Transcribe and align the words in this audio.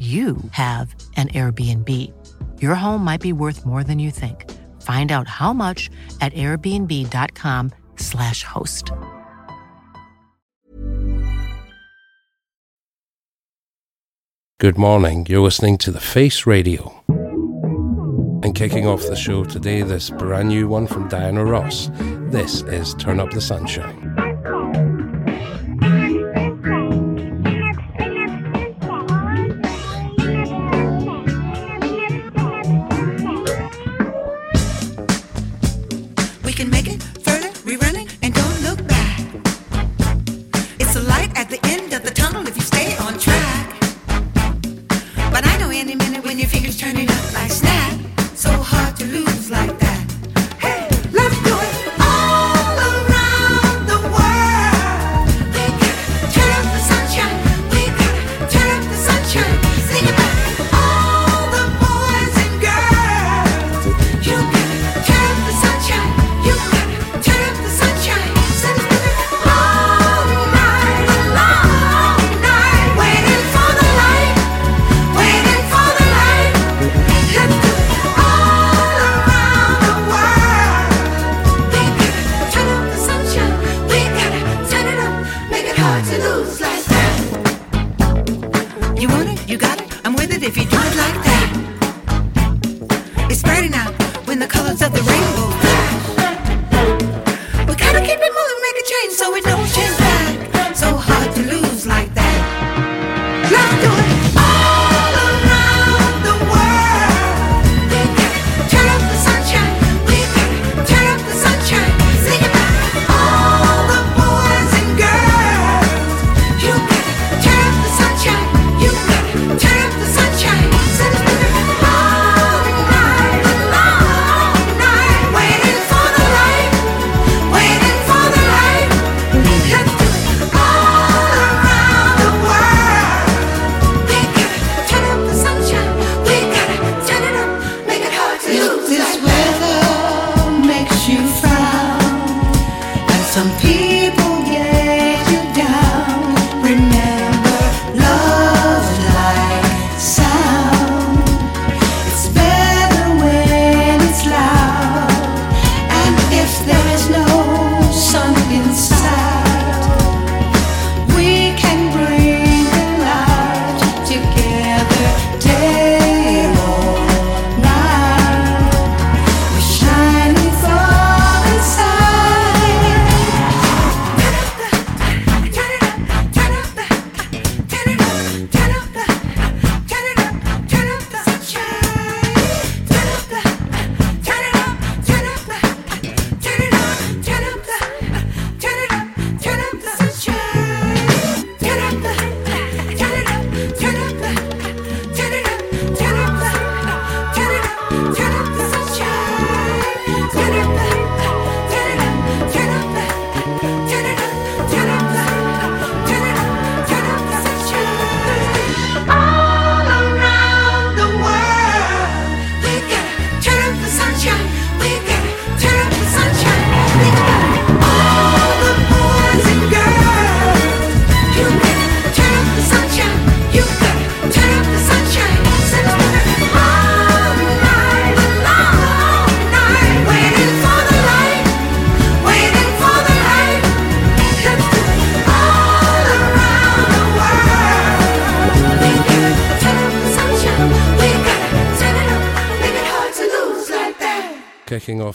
you 0.00 0.38
have 0.52 0.94
an 1.16 1.28
Airbnb. 1.28 1.88
Your 2.62 2.74
home 2.74 3.04
might 3.04 3.20
be 3.20 3.34
worth 3.34 3.66
more 3.66 3.84
than 3.84 3.98
you 3.98 4.10
think. 4.10 4.50
Find 4.80 5.12
out 5.12 5.28
how 5.28 5.52
much 5.52 5.90
at 6.22 6.32
airbnb.com/slash 6.32 8.44
host. 8.44 8.92
Good 14.58 14.78
morning. 14.78 15.26
You're 15.28 15.40
listening 15.40 15.76
to 15.78 15.90
The 15.90 16.00
Face 16.00 16.46
Radio. 16.46 16.94
And 18.42 18.54
kicking 18.54 18.86
off 18.86 19.06
the 19.06 19.16
show 19.16 19.44
today, 19.44 19.82
this 19.82 20.08
brand 20.08 20.48
new 20.48 20.66
one 20.66 20.86
from 20.86 21.08
Diana 21.08 21.44
Ross. 21.44 21.90
This 22.30 22.62
is 22.62 22.94
Turn 22.94 23.20
Up 23.20 23.30
the 23.30 23.40
Sunshine. 23.40 24.09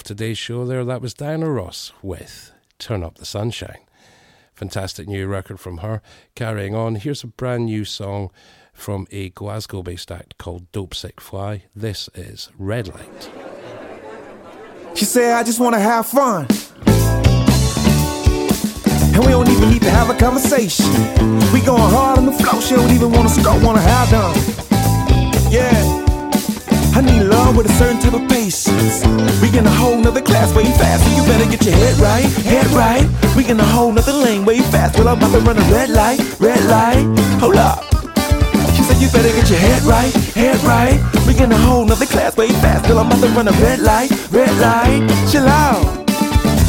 Today's 0.06 0.38
show 0.38 0.66
there, 0.66 0.86
that 0.86 1.02
was 1.02 1.16
Diana 1.16 1.50
Ross 1.50 1.92
with 2.04 2.52
Turn 2.78 3.04
Up 3.04 3.18
the 3.18 3.26
Sunshine. 3.26 3.80
Fantastic 4.54 5.08
new 5.08 5.26
record 5.26 5.60
from 5.60 5.80
her. 5.80 6.04
Carrying 6.36 6.76
on, 6.76 6.94
here's 6.94 7.24
a 7.24 7.28
brand 7.28 7.66
new 7.66 7.84
song 7.86 8.30
from 8.72 9.08
a 9.10 9.30
Glasgow 9.30 9.82
based 9.82 10.12
act 10.12 10.38
called 10.38 10.72
Dopesick 10.72 11.20
Fly. 11.20 11.64
This 11.76 12.08
is 12.14 12.52
Red 12.60 12.88
Light. 12.90 13.32
She 14.94 15.06
said, 15.06 15.34
I 15.34 15.42
just 15.42 15.60
wanna 15.60 15.80
have 15.80 16.06
fun. 16.06 16.46
And 19.16 19.26
we 19.26 19.32
don't 19.32 19.50
even 19.50 19.72
need 19.72 19.82
to 19.82 19.90
have 19.90 20.12
a 20.12 20.18
conversation. 20.20 20.86
We 21.52 21.62
going 21.62 21.82
hard 21.82 22.20
on 22.20 22.28
the 22.28 22.32
floor, 22.32 22.62
she 22.62 22.76
don't 22.76 22.92
even 22.92 23.12
wanna 23.12 23.30
start, 23.30 23.64
wanna 23.64 23.82
have 23.82 24.12
done. 24.12 25.52
Yeah. 25.52 26.05
I 26.96 27.02
need 27.02 27.24
love 27.24 27.58
with 27.58 27.66
a 27.70 27.74
certain 27.74 28.00
type 28.00 28.14
of 28.14 28.26
patience. 28.30 29.04
We 29.42 29.52
in 29.52 29.68
a 29.68 29.70
whole 29.70 30.00
nother 30.00 30.22
class 30.22 30.56
way 30.56 30.64
fast, 30.64 31.04
so 31.04 31.10
you 31.12 31.28
better 31.28 31.44
get 31.44 31.66
your 31.66 31.76
head 31.76 31.98
right, 32.00 32.24
head 32.48 32.68
right. 32.72 33.04
We 33.36 33.44
in 33.50 33.60
a 33.60 33.66
whole 33.66 33.92
nother 33.92 34.14
lane 34.14 34.46
way 34.46 34.60
fast. 34.60 34.98
Well, 34.98 35.10
I'm 35.10 35.18
about 35.18 35.34
to 35.34 35.40
run 35.42 35.58
a 35.58 35.68
red 35.70 35.90
light, 35.90 36.20
red 36.40 36.64
light. 36.72 37.04
Hold 37.44 37.58
up. 37.58 37.84
She 38.76 38.82
said 38.88 38.96
you 39.04 39.10
better 39.12 39.28
get 39.28 39.50
your 39.50 39.60
head 39.60 39.84
right, 39.84 40.14
head 40.40 40.56
right. 40.64 40.96
We 41.28 41.38
in 41.44 41.52
a 41.52 41.58
whole 41.58 41.84
nother 41.84 42.06
class 42.06 42.38
way 42.38 42.48
fast. 42.64 42.88
Well, 42.88 43.00
I'm 43.00 43.08
about 43.08 43.20
to 43.20 43.28
run 43.36 43.50
a 43.50 43.56
red 43.60 43.80
light, 43.80 44.10
red 44.32 44.56
light. 44.64 45.04
Chill 45.30 45.46
out. 45.46 45.84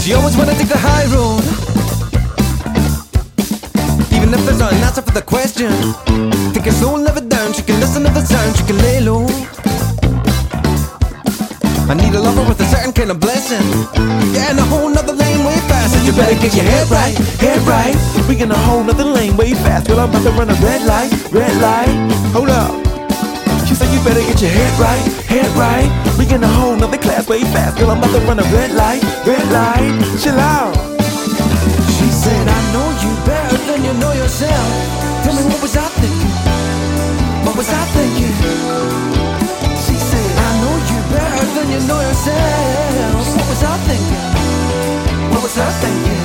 She 0.02 0.12
always 0.14 0.36
wanna 0.36 0.54
take 0.58 0.68
the 0.68 0.82
high 0.90 1.06
road. 1.14 1.44
Even 4.10 4.34
if 4.34 4.44
there's 4.44 4.60
an 4.60 4.74
answer 4.82 5.02
for 5.02 5.12
the 5.12 5.22
question, 5.22 5.70
take 6.52 6.66
it 6.66 6.82
and 6.82 7.04
live 7.04 7.16
it 7.16 7.28
down. 7.28 7.52
She 7.52 7.62
can 7.62 7.78
listen 7.78 8.02
to 8.02 8.10
the 8.10 8.24
sound, 8.24 8.56
she 8.56 8.64
can 8.64 8.78
lay 8.78 8.98
low. 9.00 9.55
I 11.88 11.94
need 11.94 12.14
a 12.14 12.20
lover 12.20 12.42
with 12.48 12.58
a 12.60 12.66
certain 12.66 12.92
kind 12.92 13.10
of 13.10 13.20
blessing. 13.20 13.62
Yeah, 14.34 14.50
in 14.50 14.58
a 14.58 14.66
whole 14.66 14.90
nother 14.90 15.12
lane 15.12 15.44
way 15.44 15.54
fast. 15.70 15.94
So 15.94 16.02
you 16.02 16.12
better 16.12 16.34
get 16.34 16.52
your 16.54 16.66
head 16.66 16.90
right, 16.90 17.14
head 17.38 17.62
right. 17.62 17.94
We 18.28 18.34
in 18.42 18.50
a 18.50 18.58
whole 18.66 18.82
nother 18.82 19.04
lane 19.04 19.36
way 19.36 19.54
fast. 19.54 19.86
Girl, 19.86 20.00
I'm 20.00 20.10
about 20.10 20.24
to 20.24 20.32
run 20.32 20.50
a 20.50 20.58
red 20.58 20.82
light, 20.82 21.14
red 21.30 21.54
light. 21.62 21.94
Hold 22.34 22.50
up. 22.50 22.74
She 23.70 23.74
said 23.74 23.86
you 23.94 24.02
better 24.02 24.18
get 24.18 24.42
your 24.42 24.50
head 24.50 24.74
right, 24.82 25.04
head 25.30 25.46
right. 25.54 25.86
We 26.18 26.26
in 26.34 26.42
a 26.42 26.48
whole 26.58 26.74
nother 26.74 26.98
class 26.98 27.28
way 27.28 27.42
fast. 27.54 27.78
Girl, 27.78 27.90
I'm 27.90 27.98
about 27.98 28.10
to 28.18 28.20
run 28.26 28.40
a 28.40 28.46
red 28.50 28.72
light, 28.72 29.02
red 29.22 29.46
light. 29.54 29.94
Chill 30.18 30.38
out. 30.38 30.74
She 31.96 32.10
said, 32.10 32.48
I 32.50 32.60
know 32.74 32.86
you 32.98 33.12
better 33.22 33.58
than 33.62 33.84
you 33.86 33.94
know 34.02 34.12
yourself. 34.12 34.66
Tell 35.22 35.34
me 35.38 35.42
what 35.54 35.62
was 35.62 35.76
I 35.76 35.86
thinking? 36.02 36.34
What 37.46 37.56
was 37.56 37.70
I 37.70 37.82
thinking? 37.94 38.35
You 41.76 41.86
know 41.86 42.00
yourself. 42.00 43.36
What 43.36 43.48
was 43.48 43.62
I 43.62 43.76
thinking? 43.88 44.26
What 45.32 45.42
was 45.42 45.58
I 45.58 45.68
thinking? 45.82 46.20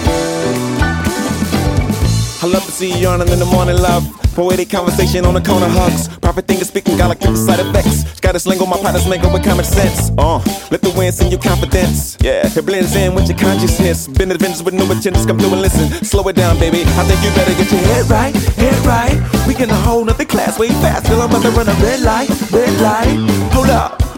I 2.43 2.47
love 2.47 2.65
to 2.65 2.71
see 2.71 2.91
you 2.93 2.97
yawning 2.97 3.27
in 3.27 3.39
the 3.39 3.45
morning, 3.45 3.77
love. 3.77 4.03
Poetic 4.33 4.69
conversation 4.69 5.25
on 5.25 5.33
the 5.33 5.41
corner 5.41 5.67
hugs. 5.67 6.07
Prophet 6.19 6.47
thing 6.47 6.59
is 6.59 6.69
speaking, 6.69 6.97
got 6.97 7.09
like 7.09 7.21
side 7.21 7.59
effects. 7.59 8.19
Got 8.21 8.35
a 8.35 8.39
sling 8.39 8.61
on 8.61 8.69
my 8.69 8.77
partner's 8.77 9.07
mango 9.07 9.31
with 9.31 9.43
common 9.43 9.65
sense. 9.65 10.09
Uh, 10.17 10.39
let 10.71 10.81
the 10.81 10.93
wind 10.95 11.13
sing 11.13 11.29
your 11.29 11.41
confidence. 11.41 12.17
Yeah, 12.21 12.47
it 12.47 12.65
blends 12.65 12.95
in 12.95 13.13
with 13.13 13.27
your 13.27 13.37
consciousness. 13.37 14.07
Been 14.07 14.31
adventures 14.31 14.63
with 14.63 14.73
no 14.73 14.85
agendas, 14.85 15.27
come 15.27 15.37
through 15.37 15.51
and 15.51 15.61
listen. 15.61 15.89
Slow 16.05 16.27
it 16.29 16.35
down, 16.37 16.57
baby. 16.59 16.81
I 16.81 17.03
think 17.03 17.19
you 17.21 17.29
better 17.35 17.53
get 17.53 17.69
your 17.71 17.81
head 17.91 18.09
right, 18.09 18.33
head 18.55 18.79
right. 18.85 19.19
We 19.45 19.53
in 19.61 19.69
a 19.69 19.75
whole 19.75 20.05
nother 20.05 20.25
class 20.25 20.57
way 20.57 20.69
fast. 20.69 21.07
Feel 21.07 21.21
I'm 21.21 21.29
about 21.29 21.43
to 21.43 21.51
run 21.51 21.67
a 21.67 21.73
red 21.83 21.99
light, 21.99 22.29
red 22.51 22.73
light. 22.79 23.19
Hold 23.51 23.69
up. 23.69 24.10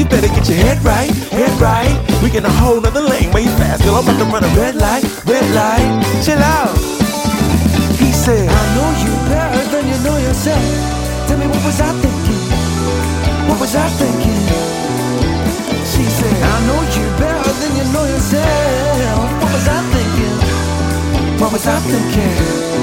You 0.00 0.06
better 0.08 0.28
get 0.28 0.48
your 0.48 0.56
head 0.56 0.82
right, 0.82 1.12
head 1.28 1.52
right. 1.60 1.92
We 2.24 2.34
in 2.34 2.42
a 2.42 2.48
whole 2.48 2.80
nother 2.80 3.02
lane 3.02 3.30
way 3.32 3.44
fast. 3.60 3.84
Girl, 3.84 3.96
I'm 3.96 4.08
about 4.08 4.16
to 4.16 4.24
run 4.32 4.42
a 4.42 4.48
red 4.56 4.74
light, 4.76 5.04
red 5.28 5.44
light. 5.52 6.24
Chill 6.24 6.40
out. 6.40 6.72
He 8.00 8.08
said, 8.10 8.48
I 8.48 8.62
know 8.72 8.88
you 8.96 9.12
better 9.28 9.60
than 9.68 9.84
you 9.92 9.98
know 10.00 10.16
yourself. 10.16 10.64
Tell 11.28 11.36
me 11.36 11.44
what 11.52 11.62
was 11.68 11.82
I 11.84 11.92
thinking? 12.00 12.44
What 13.44 13.60
was 13.60 13.76
I 13.76 13.88
thinking? 14.00 14.40
She 15.84 16.08
said, 16.08 16.32
I 16.32 16.56
know 16.64 16.80
you 16.96 17.04
better 17.20 17.52
than 17.60 17.72
you 17.76 17.84
know 17.92 18.04
yourself. 18.08 19.28
What 19.42 19.52
was 19.52 19.68
I 19.68 19.80
thinking? 19.92 21.40
What 21.44 21.52
was 21.52 21.66
I 21.66 21.78
thinking? 21.80 22.79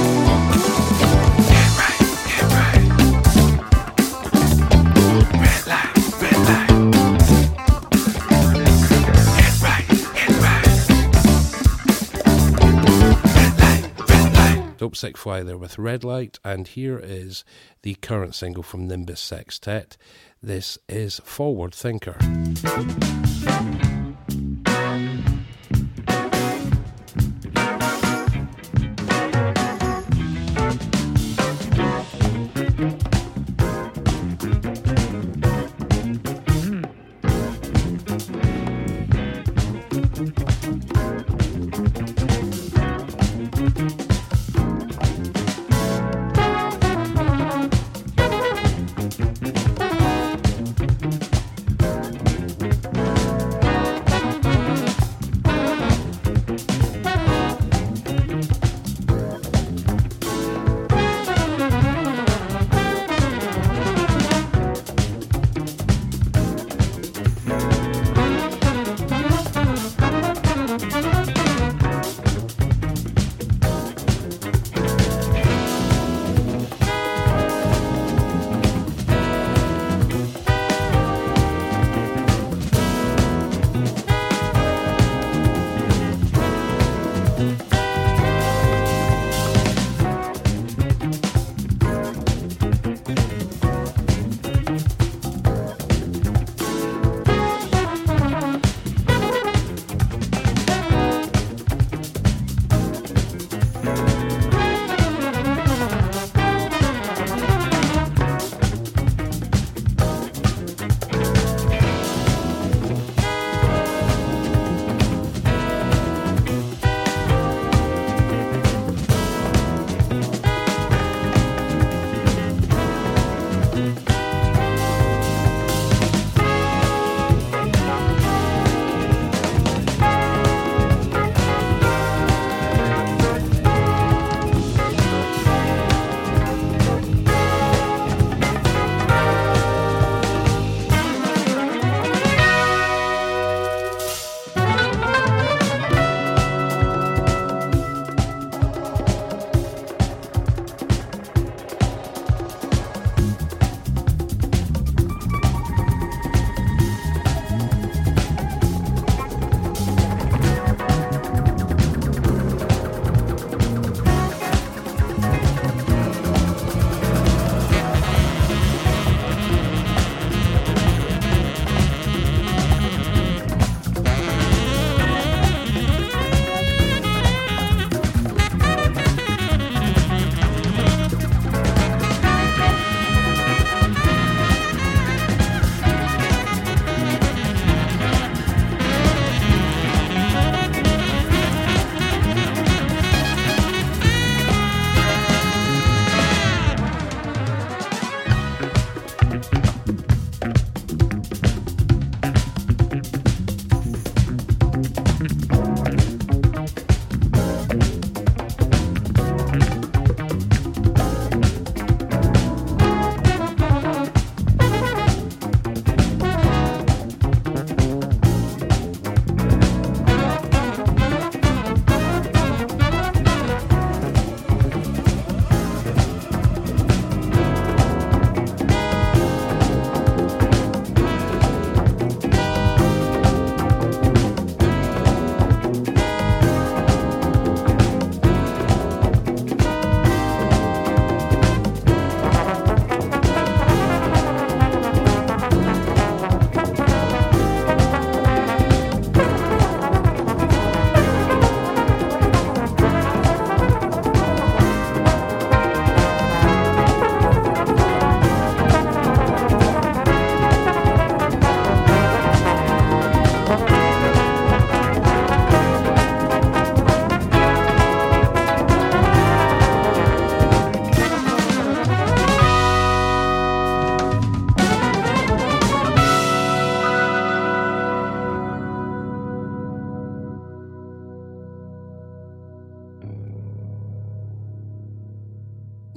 Dopesick 14.78 15.18
Fly 15.18 15.42
there 15.42 15.58
with 15.58 15.80
Red 15.80 16.04
Light, 16.04 16.40
and 16.44 16.68
here 16.68 17.00
is 17.00 17.44
the 17.82 17.96
current 17.96 18.36
single 18.36 18.64
from 18.64 18.88
Nimbus 18.88 19.20
Sextet. 19.20 19.98
This 20.42 20.78
is 20.88 21.19
Forward 21.24 21.74
Thinker. 21.74 22.18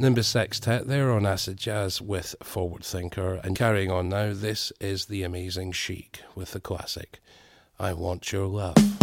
Nimbus 0.00 0.28
Sextet 0.28 0.86
there 0.86 1.12
on 1.12 1.26
Acid 1.26 1.58
Jazz 1.58 2.00
with 2.00 2.34
Forward 2.42 2.82
Thinker. 2.82 3.34
And 3.44 3.54
carrying 3.54 3.90
on 3.90 4.08
now, 4.08 4.32
this 4.32 4.72
is 4.80 5.04
The 5.04 5.22
Amazing 5.24 5.72
Chic 5.72 6.22
with 6.34 6.52
the 6.52 6.60
classic 6.60 7.20
I 7.78 7.92
Want 7.92 8.32
Your 8.32 8.46
Love. 8.46 8.99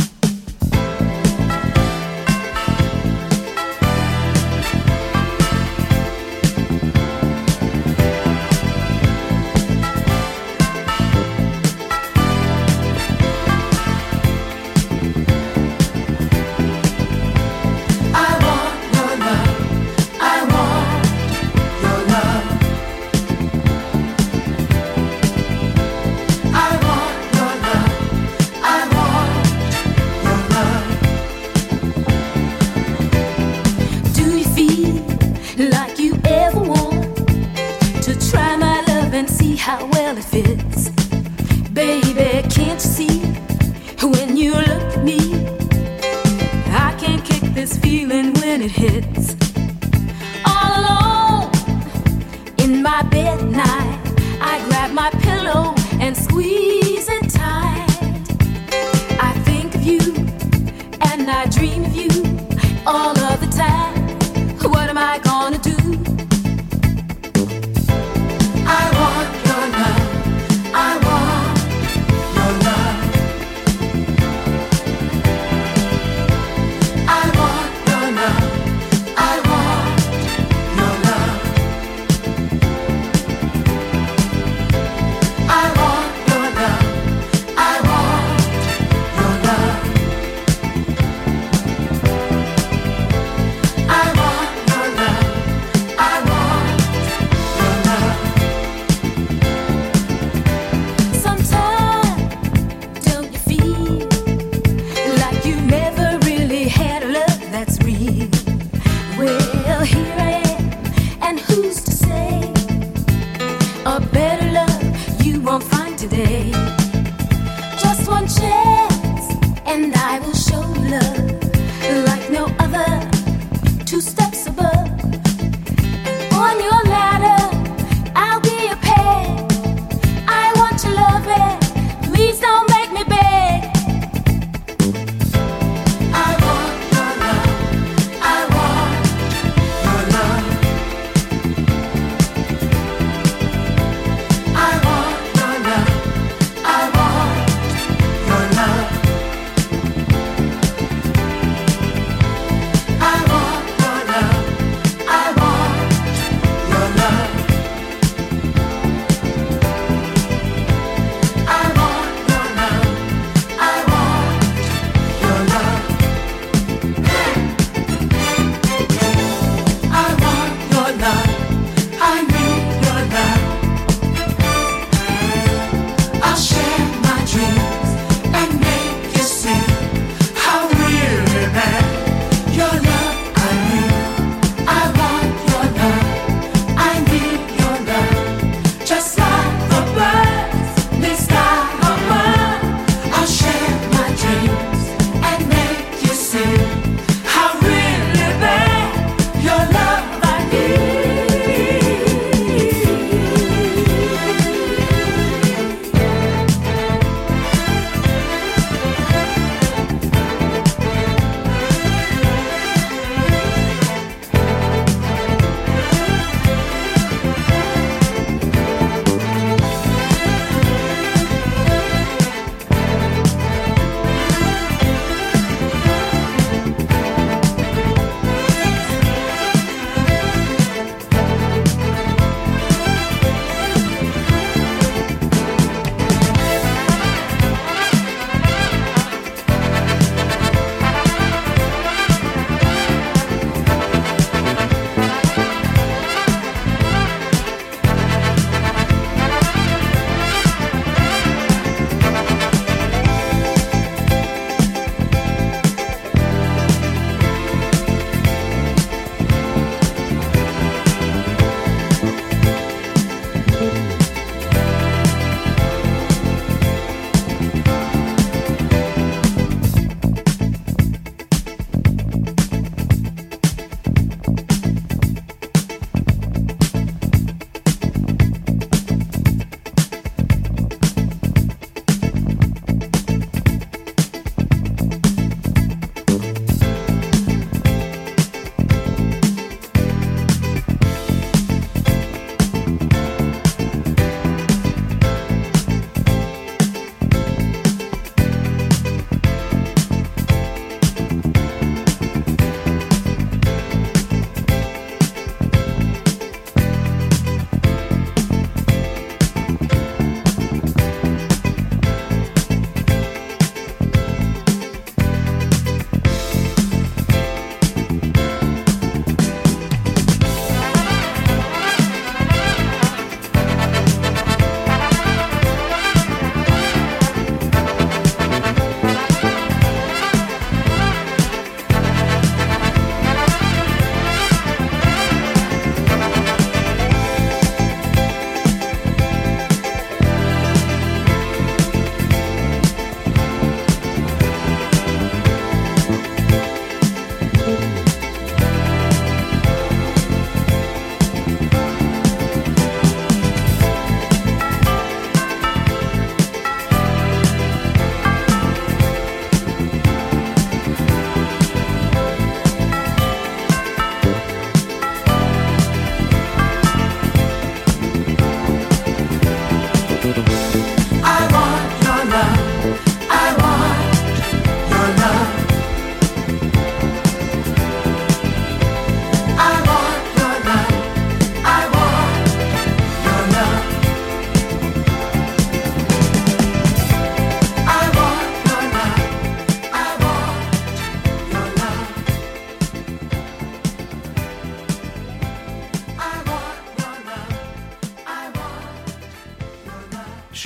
I 371.04 371.37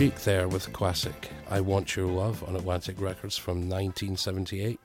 Chic 0.01 0.21
there 0.21 0.47
with 0.47 0.73
classic 0.73 1.29
I 1.47 1.61
Want 1.61 1.95
Your 1.95 2.07
Love 2.07 2.43
on 2.45 2.55
Atlantic 2.55 2.99
Records 2.99 3.37
from 3.37 3.69
1978. 3.69 4.79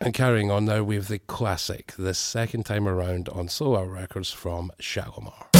And 0.00 0.14
carrying 0.14 0.50
on 0.50 0.64
now, 0.64 0.82
we 0.82 0.94
have 0.94 1.08
the 1.08 1.18
classic, 1.18 1.92
the 1.98 2.14
second 2.14 2.64
time 2.64 2.88
around 2.88 3.28
on 3.28 3.50
Solar 3.50 3.84
Records 3.84 4.30
from 4.30 4.72
Shalimar. 4.80 5.55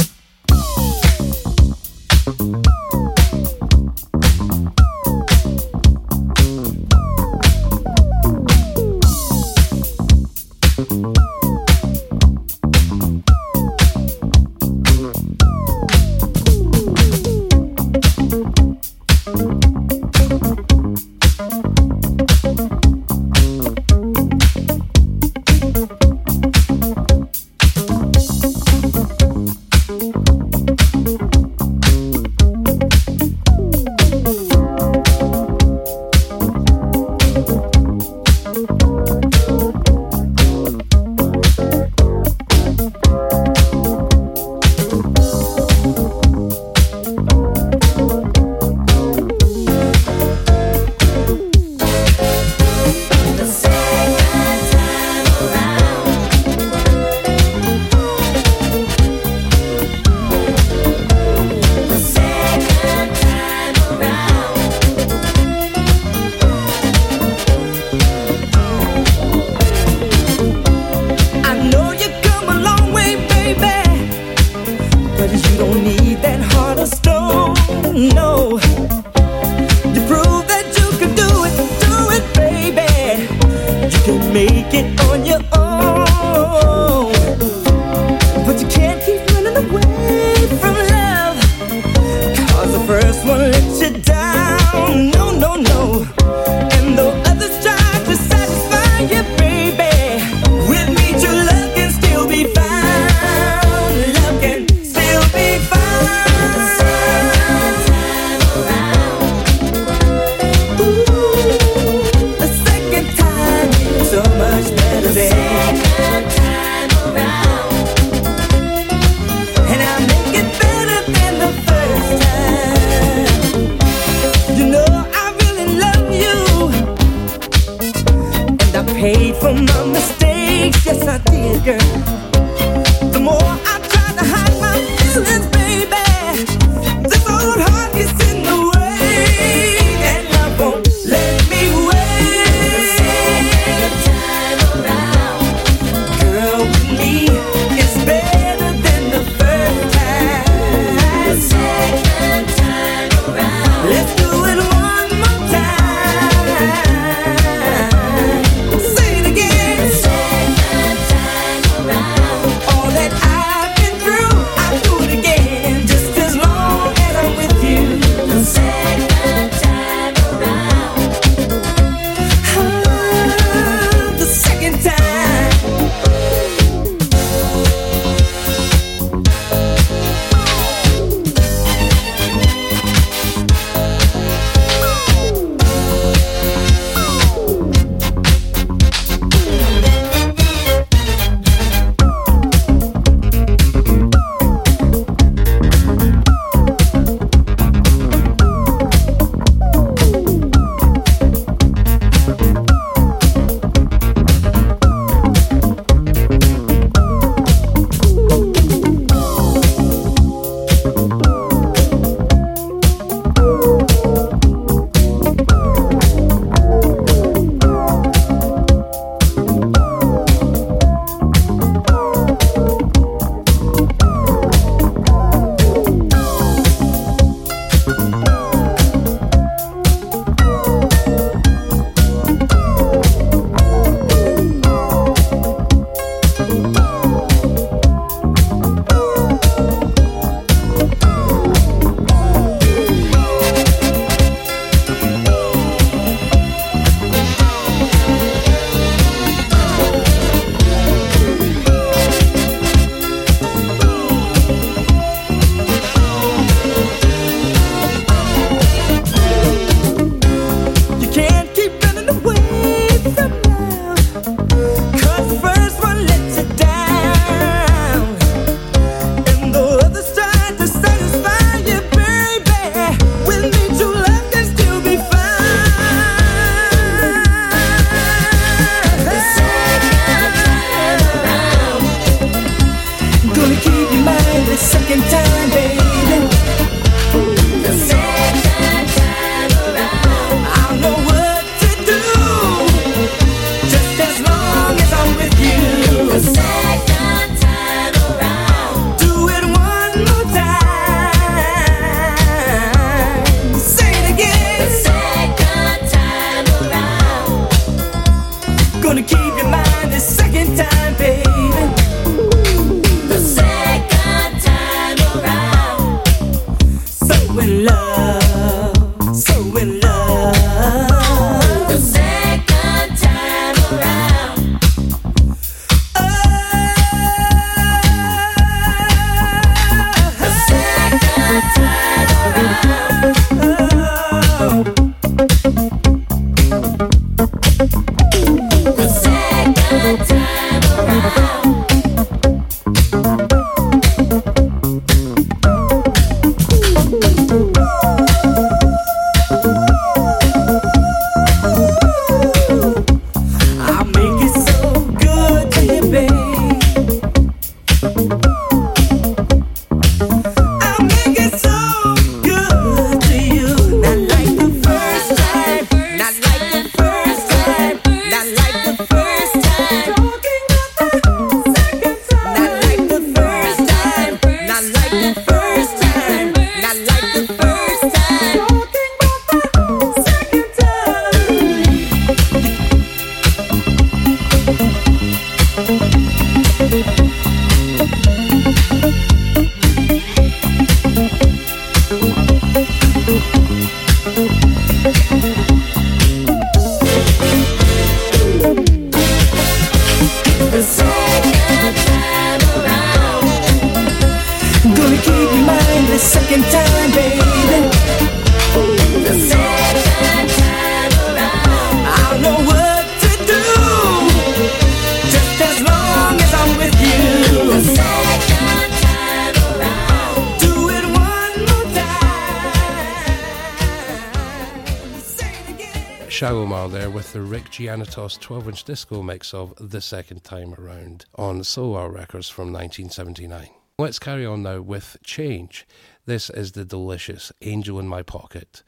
Shalimar 426.17 426.67
there 426.69 426.89
with 426.89 427.13
the 427.13 427.21
Rick 427.21 427.51
Gianatos 427.51 428.19
12 428.19 428.47
inch 428.47 428.63
disco 428.63 429.03
mix 429.03 429.35
of 429.35 429.53
The 429.59 429.79
Second 429.79 430.23
Time 430.23 430.55
Around 430.55 431.05
on 431.13 431.43
Solar 431.43 431.91
Records 431.91 432.27
from 432.27 432.51
1979. 432.51 433.49
Let's 433.77 433.99
carry 433.99 434.25
on 434.25 434.41
now 434.41 434.61
with 434.61 434.97
Change. 435.03 435.67
This 436.07 436.31
is 436.31 436.53
the 436.53 436.65
delicious 436.65 437.31
Angel 437.43 437.77
in 437.77 437.87
My 437.87 438.01
Pocket 438.01 438.63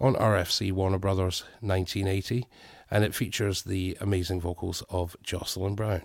on 0.00 0.14
RFC 0.14 0.70
Warner 0.70 1.00
Brothers 1.00 1.42
1980, 1.62 2.46
and 2.92 3.02
it 3.02 3.12
features 3.12 3.62
the 3.62 3.98
amazing 4.00 4.40
vocals 4.40 4.84
of 4.88 5.16
Jocelyn 5.20 5.74
Brown. 5.74 6.02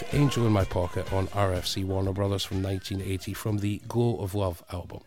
with 0.00 0.14
Angel 0.14 0.46
in 0.46 0.52
My 0.52 0.64
Pocket 0.64 1.10
on 1.10 1.28
RFC 1.28 1.84
Warner 1.84 2.12
Brothers 2.12 2.44
from 2.44 2.62
1980 2.62 3.32
from 3.32 3.58
the 3.58 3.80
Glow 3.88 4.18
of 4.18 4.34
Love 4.34 4.62
album. 4.70 5.00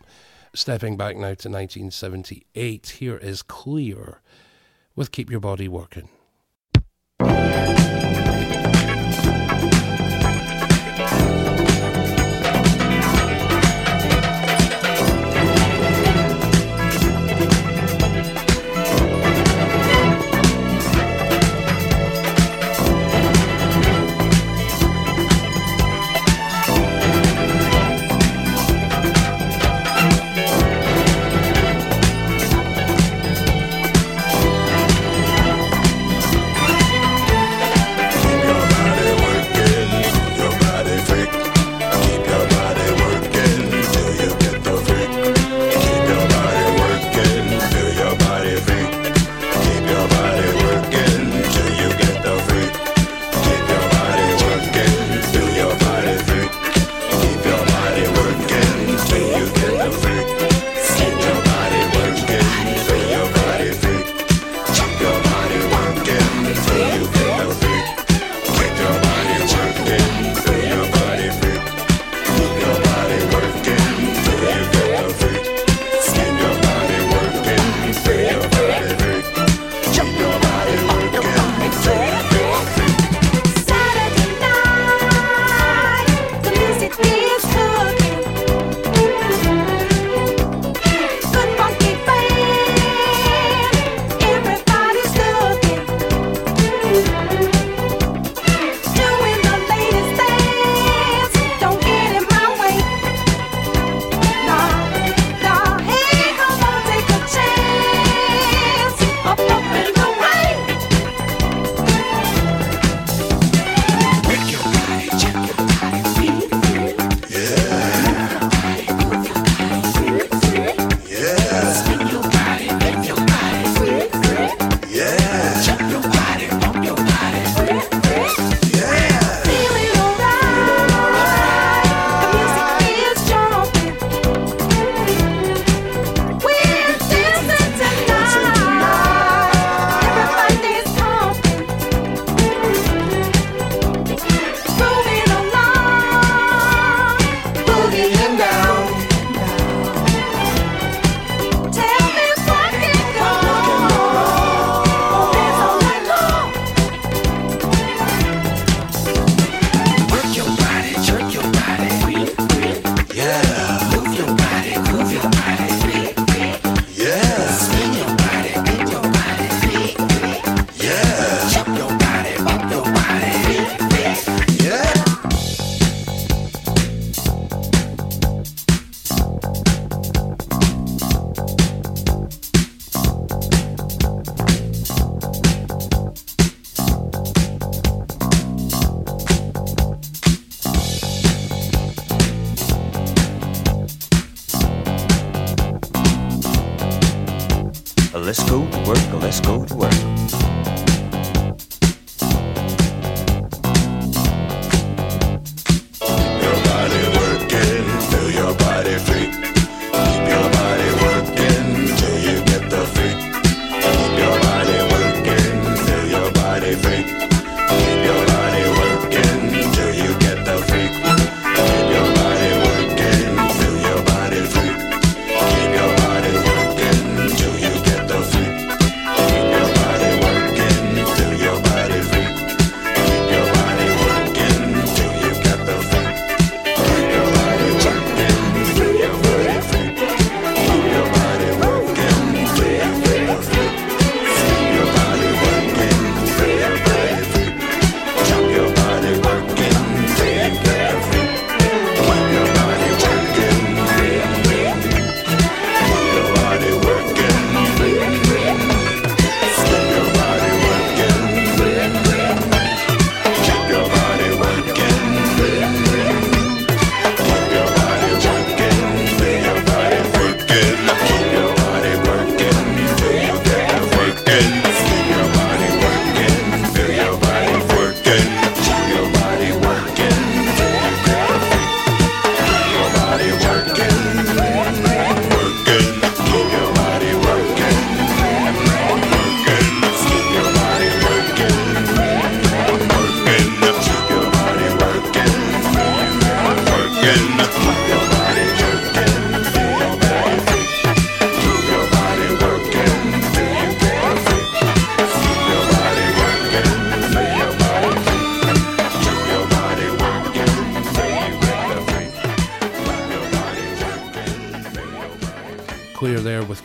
Stepping 0.52 0.96
back 0.96 1.14
now 1.14 1.34
to 1.34 1.48
1978, 1.48 2.88
here 2.98 3.16
is 3.16 3.42
Kleeer 3.42 4.18
with 4.96 5.12
Keep 5.12 5.30
Your 5.30 5.38
Body 5.38 5.68
Working. 5.68 6.08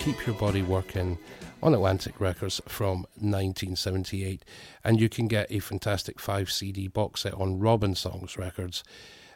Keep 0.06 0.28
Your 0.28 0.36
Body 0.36 0.62
Working 0.62 1.18
on 1.64 1.74
Atlantic 1.74 2.22
Records 2.22 2.62
from 2.68 3.08
1978. 3.16 4.46
And 4.84 5.02
you 5.02 5.10
can 5.10 5.28
get 5.28 5.48
a 5.50 5.58
fantastic 5.58 6.20
5 6.20 6.52
CD 6.52 6.88
box 6.88 7.22
set 7.22 7.34
on 7.34 7.58
Robinsongs 7.58 8.38
Records 8.38 8.84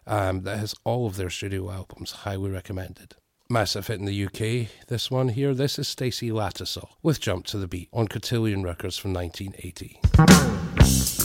um, 0.06 0.44
that 0.44 0.60
has 0.60 0.76
all 0.84 1.08
of 1.08 1.16
their 1.16 1.32
studio 1.32 1.72
albums. 1.72 2.12
Highly 2.12 2.52
recommended. 2.52 3.16
Massive 3.50 3.88
hit 3.88 4.00
in 4.00 4.06
the 4.06 4.26
UK, 4.26 4.70
this 4.90 5.10
one 5.10 5.30
here. 5.30 5.56
This 5.56 5.80
is 5.80 5.88
Stacey 5.88 6.30
Lattisaw 6.30 6.88
with 7.02 7.20
Jump 7.20 7.48
to 7.48 7.58
the 7.58 7.68
Beat 7.68 7.90
on 7.92 8.08
Cotillion 8.08 8.62
Records 8.62 8.96
from 8.96 9.12
1980. 9.12 11.19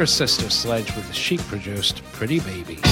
Here's 0.00 0.10
Sister 0.10 0.48
Sledge 0.48 0.96
with 0.96 1.06
the 1.08 1.12
chic 1.12 1.40
produced 1.40 2.02
Pretty 2.12 2.40
Baby. 2.40 2.89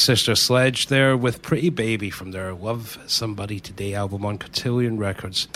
Sister 0.00 0.34
Sledge 0.34 0.86
there 0.86 1.14
with 1.14 1.42
Pretty 1.42 1.68
Baby 1.68 2.08
from 2.08 2.30
their 2.30 2.54
Love 2.54 2.98
Somebody 3.06 3.60
Today 3.60 3.92
album 3.92 4.24
on 4.24 4.38
Cotillion 4.38 4.96
Records. 4.96 5.46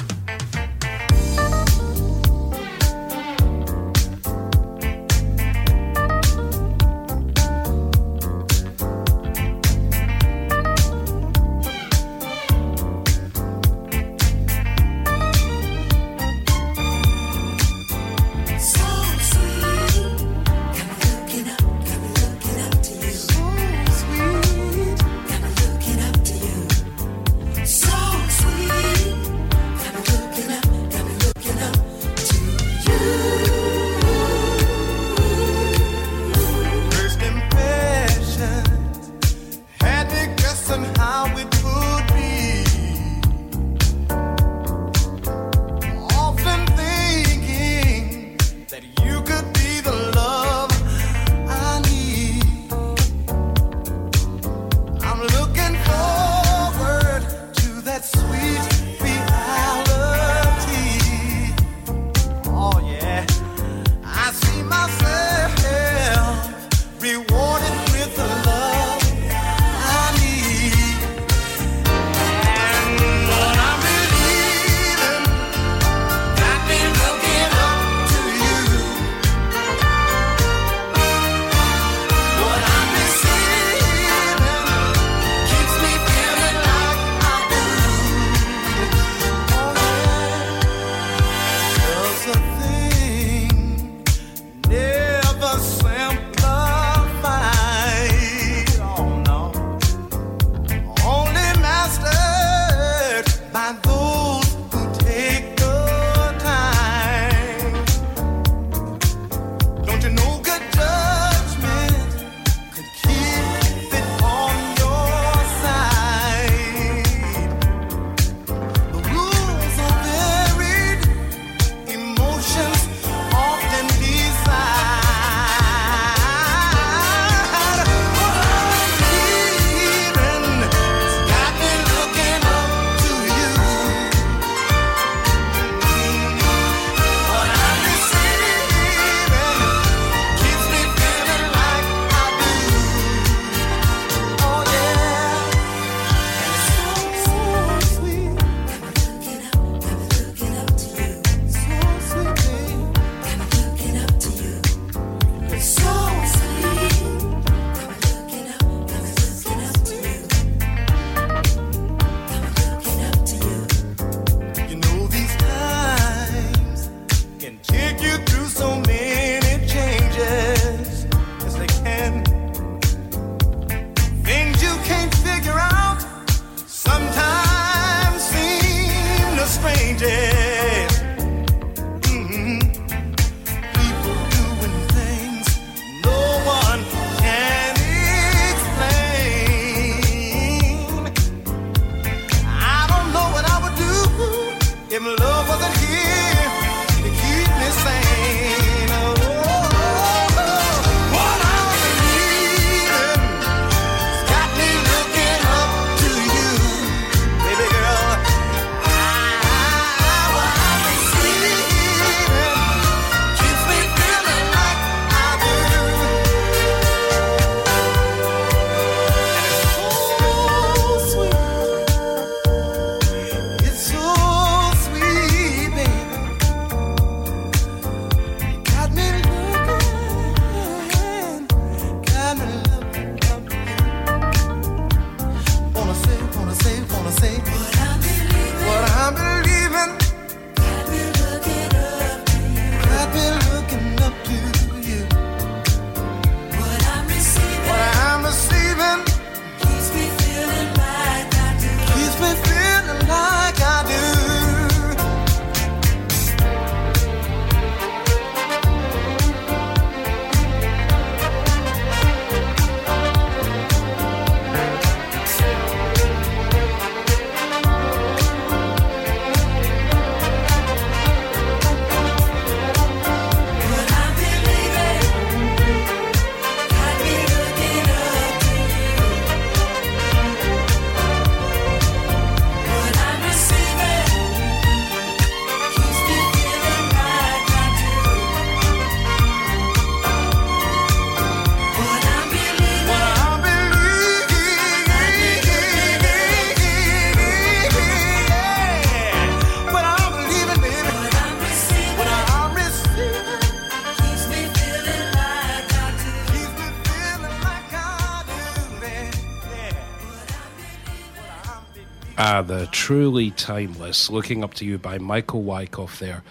Ah, 312.37 312.43
the 312.43 312.67
truly 312.73 313.31
timeless 313.31 314.11
Looking 314.11 314.43
Up 314.43 314.55
to 314.55 314.65
You 314.65 314.77
by 314.77 314.99
Michael 314.99 315.45
Wycoff 315.45 316.01
there 316.01 316.25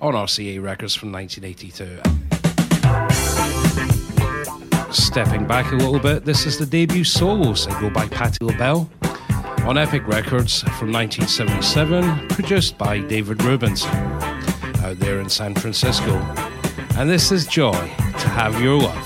on 0.00 0.14
RCA 0.14 0.62
Records 0.62 0.94
from 0.94 1.12
1982. 1.12 2.00
Stepping 4.90 5.46
back 5.46 5.70
a 5.70 5.74
little 5.74 5.98
bit, 5.98 6.24
this 6.24 6.46
is 6.46 6.58
the 6.58 6.64
debut 6.64 7.04
solo 7.04 7.52
single 7.52 7.90
by 7.90 8.08
Patti 8.08 8.42
LaBelle 8.42 8.88
on 9.66 9.76
Epic 9.76 10.06
Records 10.06 10.60
from 10.78 10.90
1977, 10.90 12.28
produced 12.28 12.78
by 12.78 13.00
David 13.00 13.36
Rubinson 13.40 13.92
out 14.82 14.98
there 15.00 15.20
in 15.20 15.28
San 15.28 15.54
Francisco. 15.54 16.14
And 16.96 17.10
this 17.10 17.30
is 17.30 17.46
Joy 17.46 17.72
to 17.72 18.28
Have 18.30 18.58
Your 18.58 18.80
Love. 18.80 19.01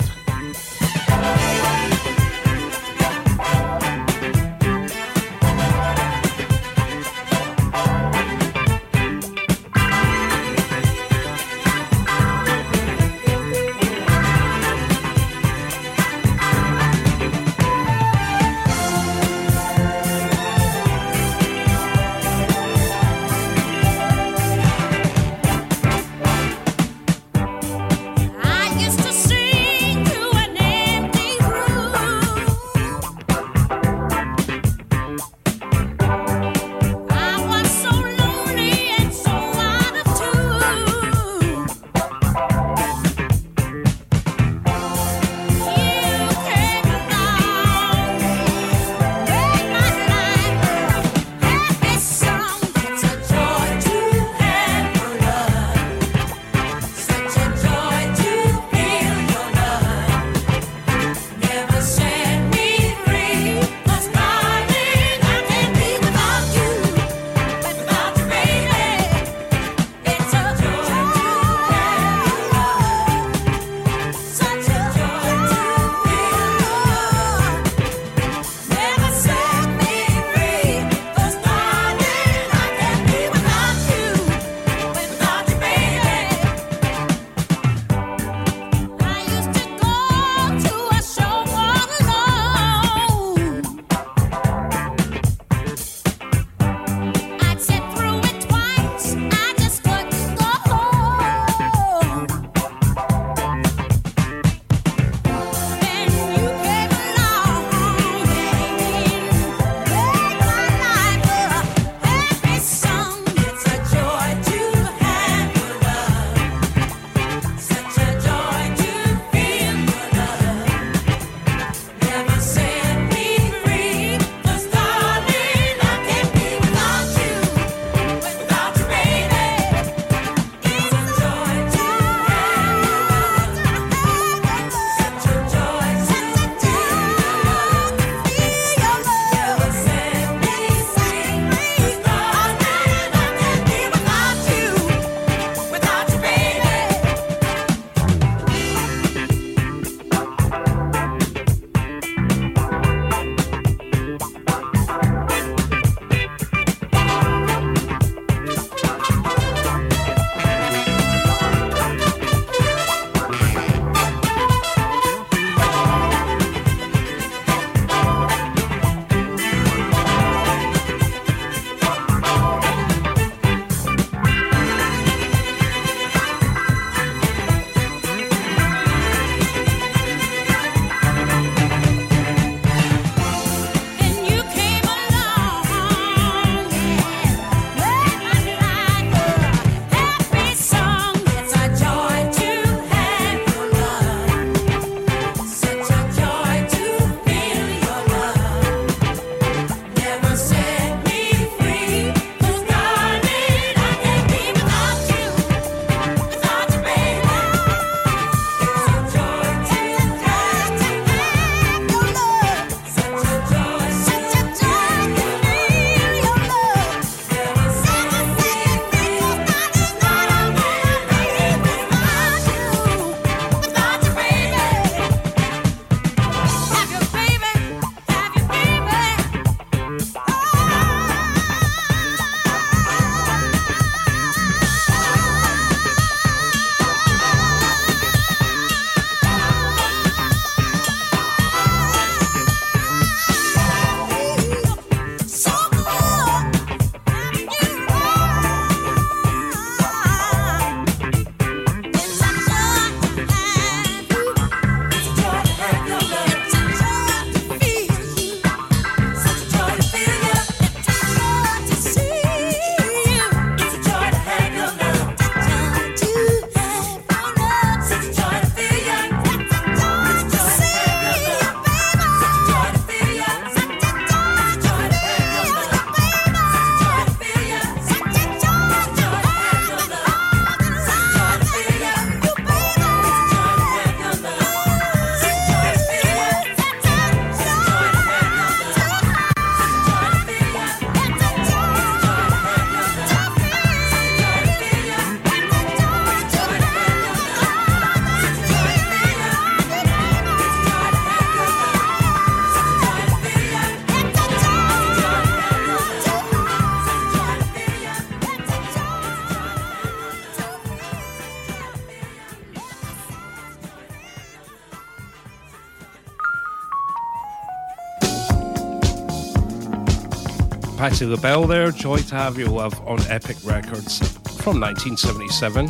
Patti 320.96 321.16
bell 321.16 321.46
there, 321.46 321.70
Joy 321.70 321.98
to 321.98 322.14
Have 322.14 322.38
you 322.38 322.46
Love 322.46 322.80
on 322.88 322.98
Epic 323.10 323.36
Records 323.44 323.98
from 324.40 324.58
1977. 324.58 325.68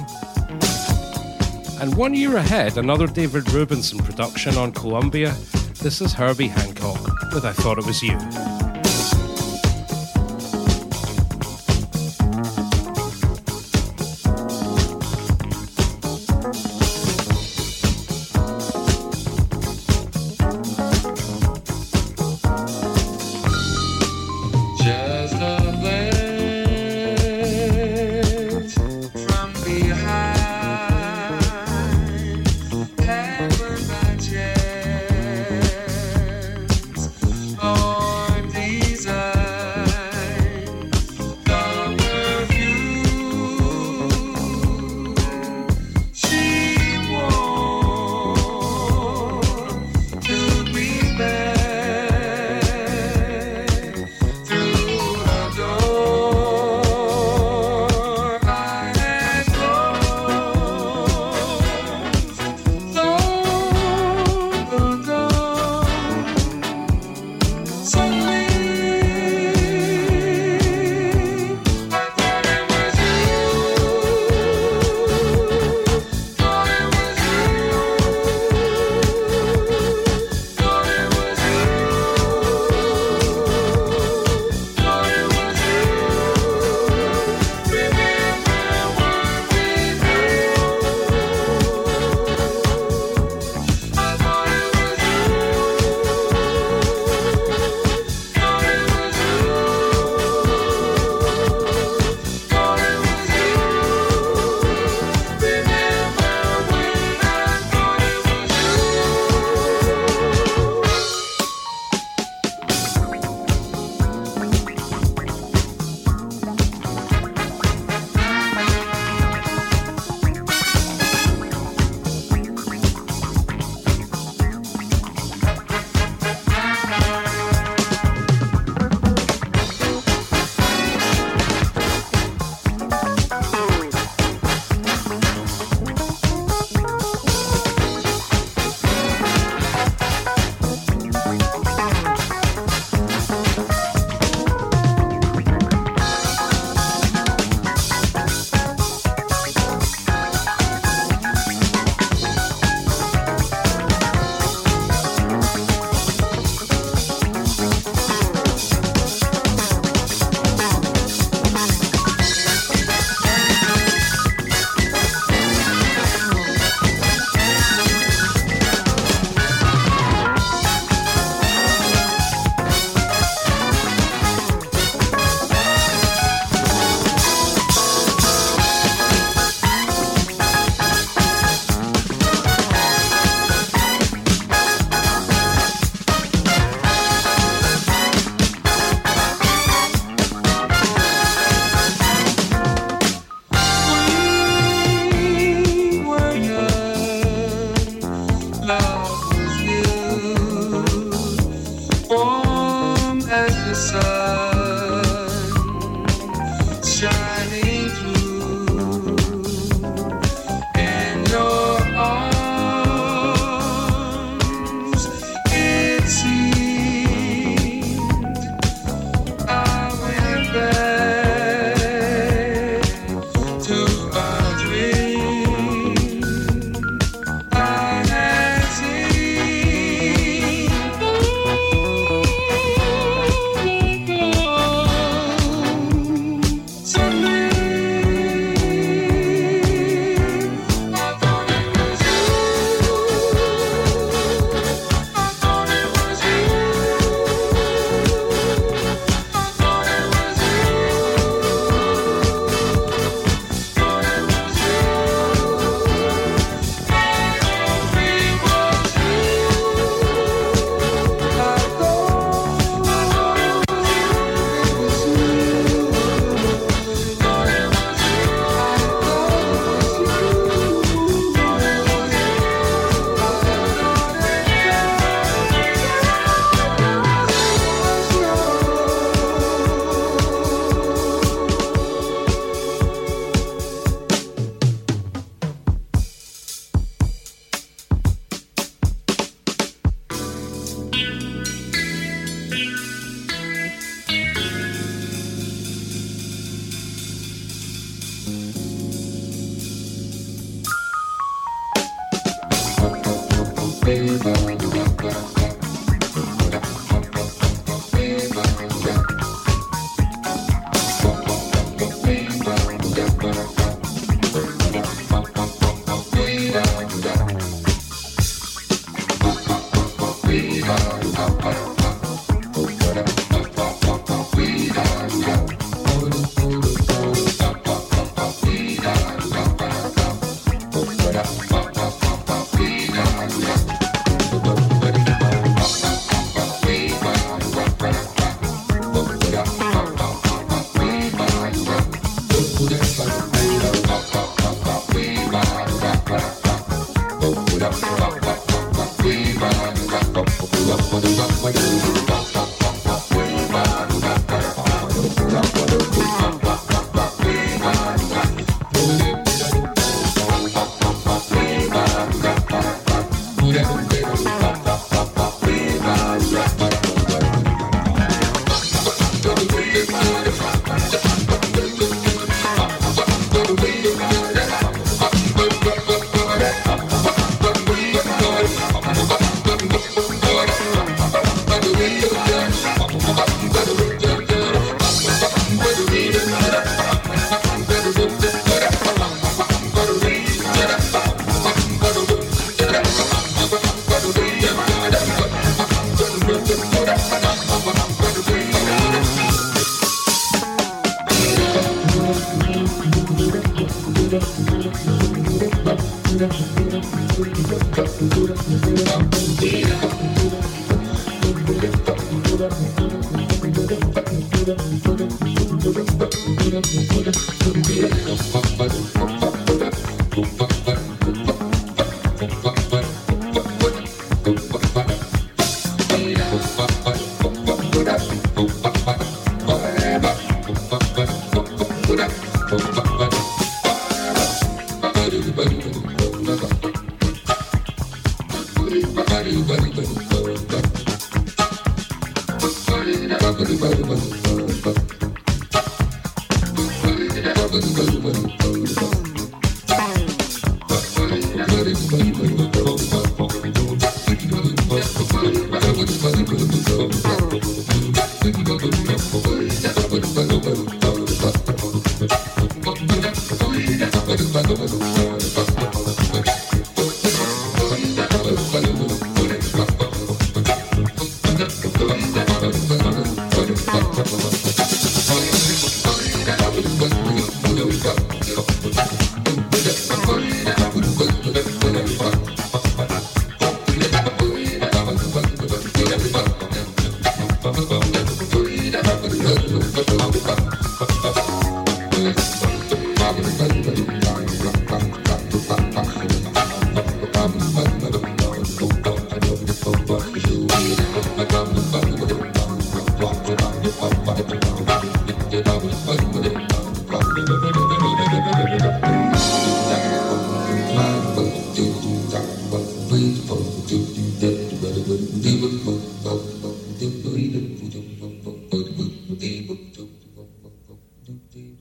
And 1.80 1.96
one 1.96 2.14
year 2.14 2.36
ahead, 2.36 2.78
another 2.78 3.08
David 3.08 3.42
Rubinson 3.46 4.04
production 4.04 4.56
on 4.56 4.70
Columbia. 4.70 5.34
This 5.82 6.00
is 6.00 6.12
Herbie 6.12 6.46
Hancock 6.46 7.32
with 7.34 7.44
I 7.44 7.50
Thought 7.50 7.78
It 7.78 7.86
Was 7.86 8.04
You. 8.04 8.55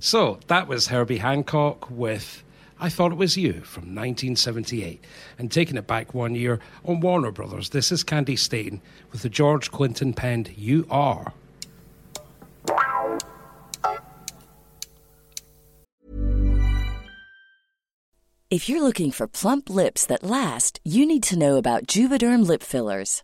So 0.05 0.37
that 0.49 0.67
was 0.67 0.89
Herbie 0.89 1.17
Hancock 1.17 1.89
with 1.89 2.43
I 2.79 2.89
Thought 2.89 3.13
It 3.13 3.17
Was 3.17 3.37
You 3.37 3.53
from 3.53 3.95
1978. 3.95 5.03
And 5.39 5.51
taking 5.51 5.77
it 5.77 5.87
back 5.87 6.13
one 6.13 6.35
year 6.35 6.59
on 6.83 6.99
Warner 6.99 7.31
Brothers, 7.31 7.69
this 7.69 7.91
is 7.91 8.03
Candi 8.03 8.37
Staton 8.37 8.83
with 9.11 9.23
the 9.23 9.29
George 9.29 9.71
Clinton 9.71 10.13
penned 10.13 10.51
You 10.55 10.85
Are. 10.91 11.33
If 18.51 18.69
you're 18.69 18.83
looking 18.83 19.09
for 19.09 19.27
plump 19.27 19.71
lips 19.71 20.05
that 20.05 20.21
last, 20.21 20.79
you 20.83 21.07
need 21.07 21.23
to 21.23 21.39
know 21.39 21.57
about 21.57 21.87
Juvederm 21.87 22.45
lip 22.45 22.61
fillers. 22.61 23.23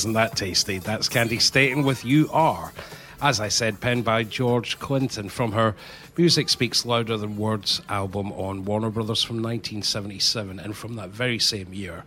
isn't 0.00 0.14
that 0.14 0.34
tasty? 0.34 0.78
That's 0.78 1.10
Candi 1.10 1.38
Staton 1.38 1.84
with 1.84 2.06
You 2.06 2.30
Are. 2.32 2.72
As 3.20 3.38
I 3.38 3.48
said, 3.48 3.82
penned 3.82 4.02
by 4.02 4.22
George 4.22 4.78
Clinton 4.78 5.28
from 5.28 5.52
her 5.52 5.74
Music 6.16 6.48
Speaks 6.48 6.86
Louder 6.86 7.18
Than 7.18 7.36
Words 7.36 7.82
album 7.86 8.32
on 8.32 8.64
Warner 8.64 8.88
Brothers 8.88 9.22
from 9.22 9.42
1977. 9.42 10.58
And 10.58 10.74
from 10.74 10.96
that 10.96 11.10
very 11.10 11.38
same 11.38 11.74
year, 11.74 12.04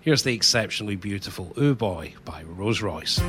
here's 0.00 0.22
the 0.22 0.32
exceptionally 0.32 0.94
beautiful 0.94 1.52
Ooh 1.58 1.74
Boy 1.74 2.14
by 2.24 2.44
Rose 2.44 2.80
Royce. 2.80 3.20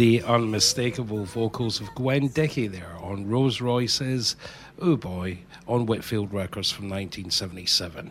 the 0.00 0.22
unmistakable 0.22 1.26
vocals 1.26 1.78
of 1.78 1.94
Gwen 1.94 2.28
Dickey 2.28 2.68
there 2.68 2.96
on 3.02 3.28
Rose 3.28 3.60
Royce's 3.60 4.34
Oh 4.80 4.96
Boy 4.96 5.40
on 5.68 5.84
Whitfield 5.84 6.32
Records 6.32 6.70
from 6.70 6.88
1977. 6.88 8.10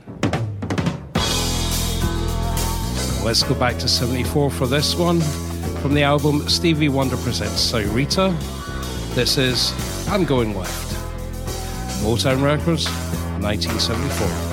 Let's 3.25 3.41
go 3.41 3.55
back 3.55 3.79
to 3.79 3.87
74 3.87 4.51
for 4.51 4.67
this 4.67 4.93
one 4.93 5.19
from 5.81 5.95
the 5.95 6.03
album 6.03 6.47
Stevie 6.47 6.89
Wonder 6.89 7.17
Presents 7.17 7.71
Syreeta. 7.71 8.37
This 9.15 9.39
is 9.39 9.73
I'm 10.07 10.25
Going 10.25 10.55
Left, 10.55 10.93
Motown 12.03 12.43
Records, 12.43 12.85
1974. 13.41 14.48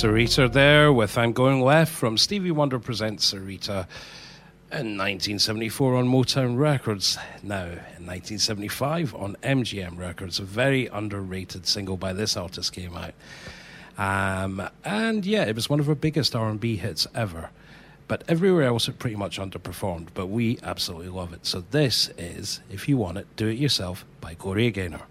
Syreeta 0.00 0.50
there 0.50 0.90
with 0.94 1.18
I'm 1.18 1.32
Going 1.32 1.60
Left 1.60 1.92
from 1.92 2.16
Stevie 2.16 2.52
Wonder 2.52 2.78
Presents 2.78 3.34
Syreeta 3.34 3.86
in 4.72 4.96
1974 4.96 5.94
on 5.94 6.08
Motown 6.08 6.56
Records, 6.56 7.18
now 7.42 7.64
in 7.64 8.06
1975 8.06 9.14
on 9.14 9.36
MGM 9.42 9.98
Records. 9.98 10.38
A 10.38 10.44
very 10.44 10.86
underrated 10.86 11.66
single 11.66 11.98
by 11.98 12.14
this 12.14 12.34
artist 12.34 12.72
came 12.72 12.96
out. 12.96 13.12
Um, 13.98 14.66
and 14.86 15.26
yeah, 15.26 15.44
it 15.44 15.54
was 15.54 15.68
one 15.68 15.80
of 15.80 15.84
her 15.84 15.94
biggest 15.94 16.34
R&B 16.34 16.76
hits 16.76 17.06
ever. 17.14 17.50
But 18.08 18.24
everywhere 18.26 18.64
else 18.64 18.88
it 18.88 18.98
pretty 18.98 19.16
much 19.16 19.38
underperformed, 19.38 20.08
but 20.14 20.28
we 20.28 20.58
absolutely 20.62 21.10
love 21.10 21.34
it. 21.34 21.44
So 21.44 21.60
this 21.72 22.08
is 22.16 22.62
If 22.70 22.88
You 22.88 22.96
Want 22.96 23.18
It, 23.18 23.26
Do 23.36 23.48
It 23.48 23.58
Yourself 23.58 24.06
by 24.22 24.32
Gloria 24.32 24.70
Gaynor. 24.70 25.02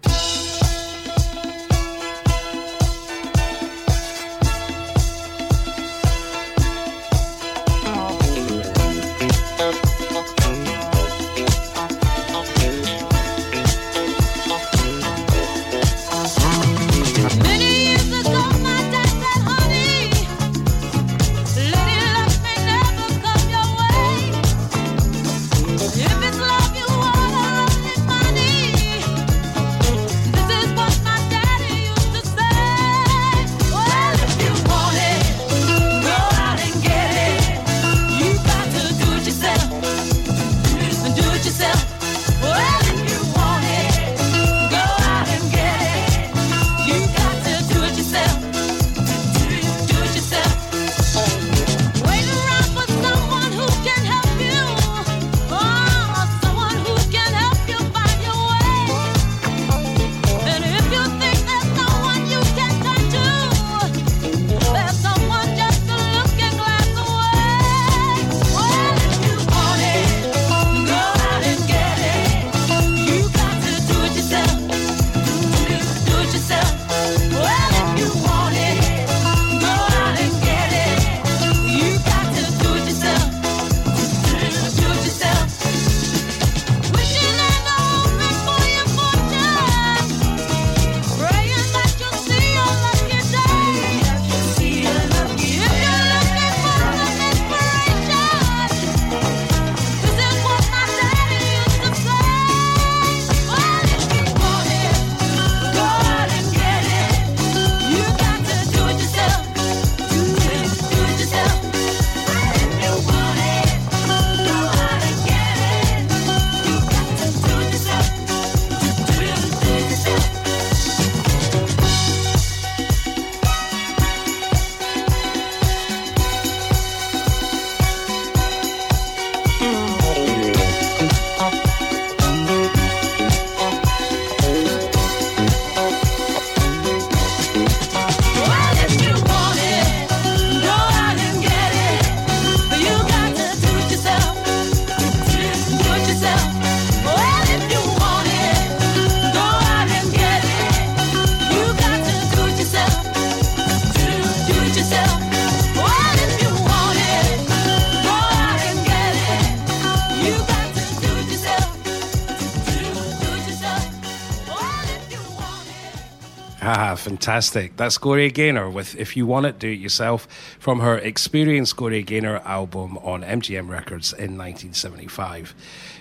fantastic. 167.30 167.76
That's 167.76 167.96
Gloria 167.96 168.28
Gaynor 168.28 168.70
with 168.70 168.96
If 168.96 169.16
You 169.16 169.24
Want 169.24 169.46
It, 169.46 169.60
Do 169.60 169.68
It 169.70 169.78
Yourself 169.78 170.26
from 170.58 170.80
her 170.80 170.98
Experience 170.98 171.72
Gloria 171.72 172.02
Gaynor 172.02 172.38
album 172.38 172.98
on 172.98 173.22
MGM 173.22 173.68
Records 173.68 174.12
in 174.12 174.36
1975. 174.36 175.54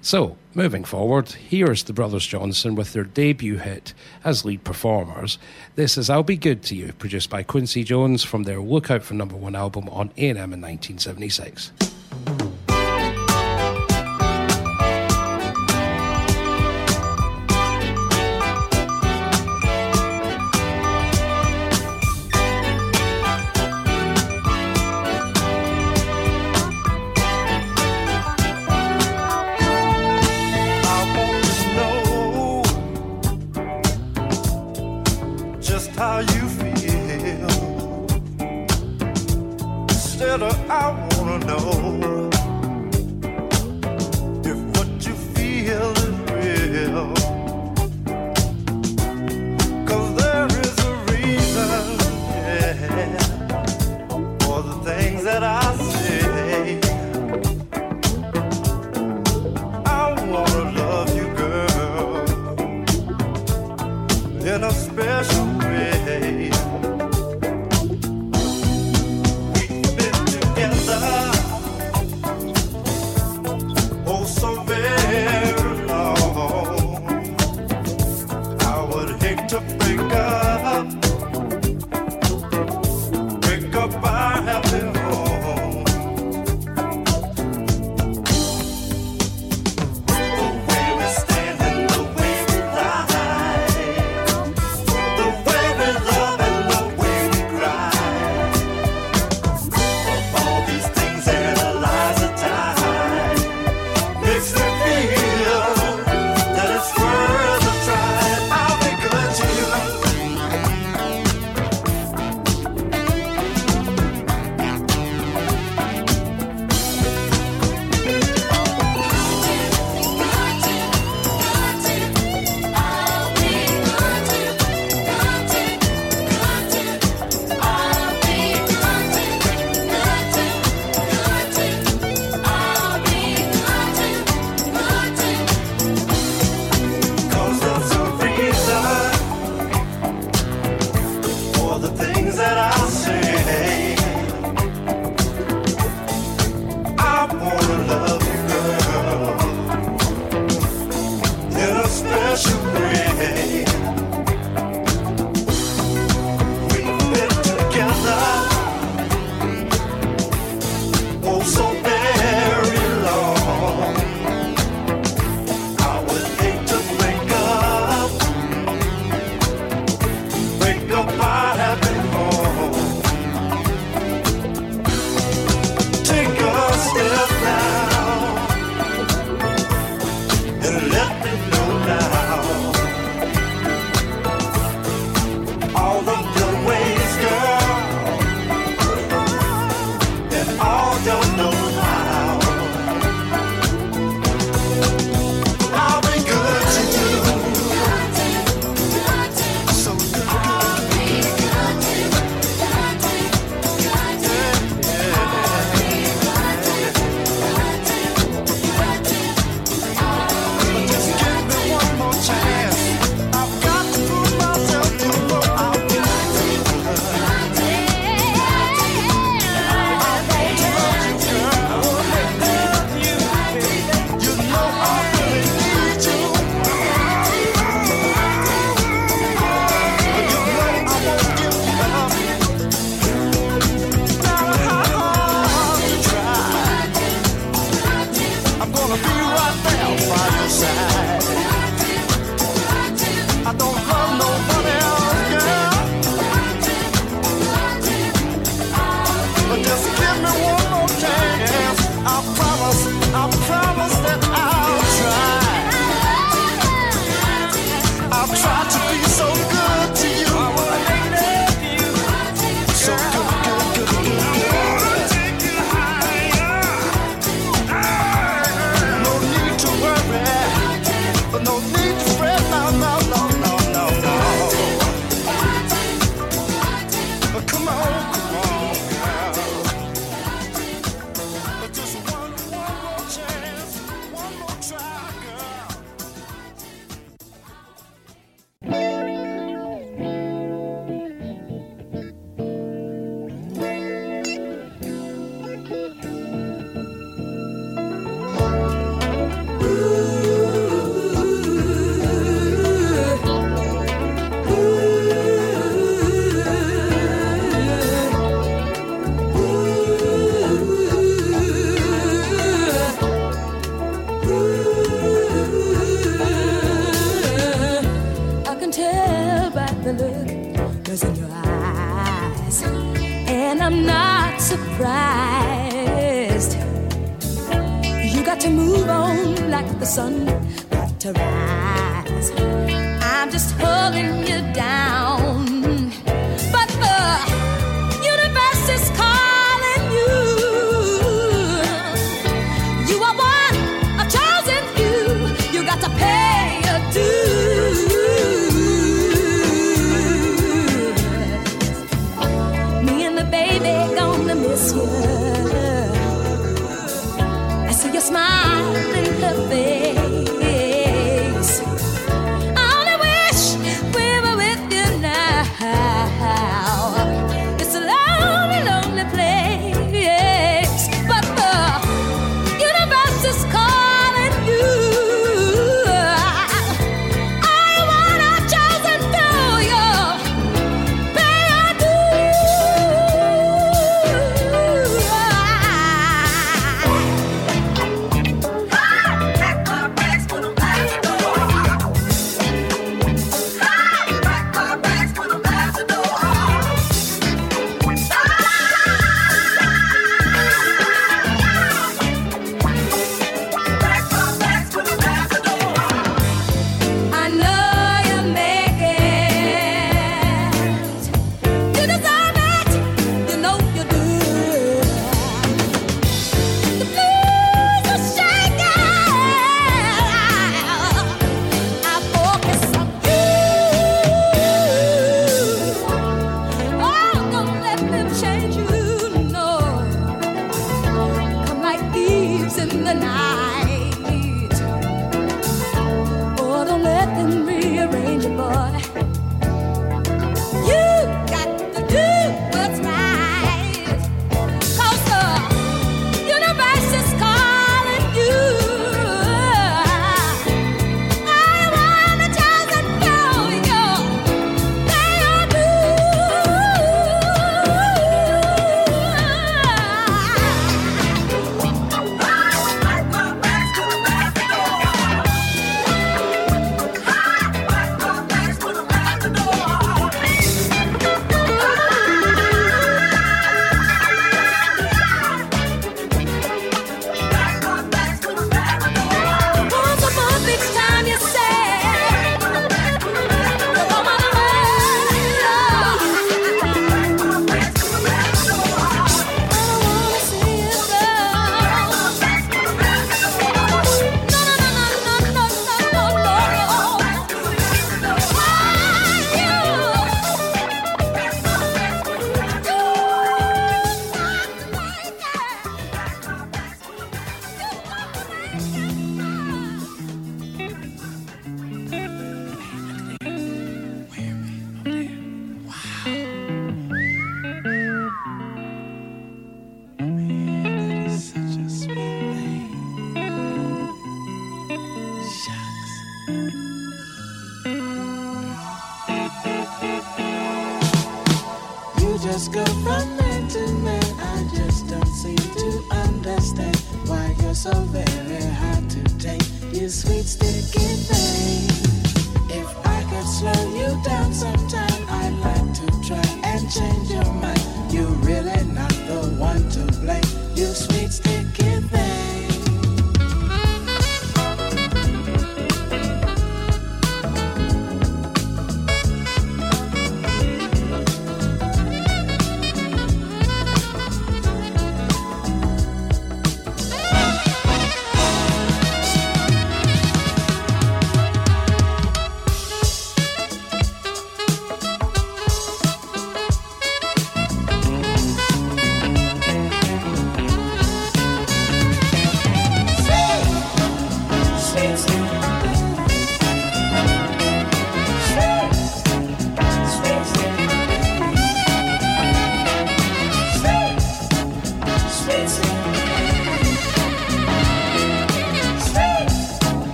So, 0.00 0.38
moving 0.54 0.82
forward, 0.82 1.28
here's 1.28 1.82
the 1.82 1.92
Brothers 1.92 2.26
Johnson 2.26 2.74
with 2.74 2.94
their 2.94 3.04
debut 3.04 3.58
hit 3.58 3.92
as 4.24 4.46
lead 4.46 4.64
performers. 4.64 5.38
This 5.76 5.98
is 5.98 6.08
I'll 6.08 6.22
Be 6.22 6.38
Good 6.38 6.62
to 6.62 6.74
You, 6.74 6.94
produced 6.94 7.28
by 7.28 7.42
Quincy 7.42 7.84
Jones 7.84 8.24
from 8.24 8.44
their 8.44 8.62
Lookout 8.62 9.02
for 9.02 9.12
Number 9.12 9.36
One 9.36 9.54
album 9.54 9.90
on 9.90 10.12
A&M 10.16 10.38
in 10.38 10.62
1976. 10.62 11.70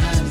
Everywhere. 0.00 0.27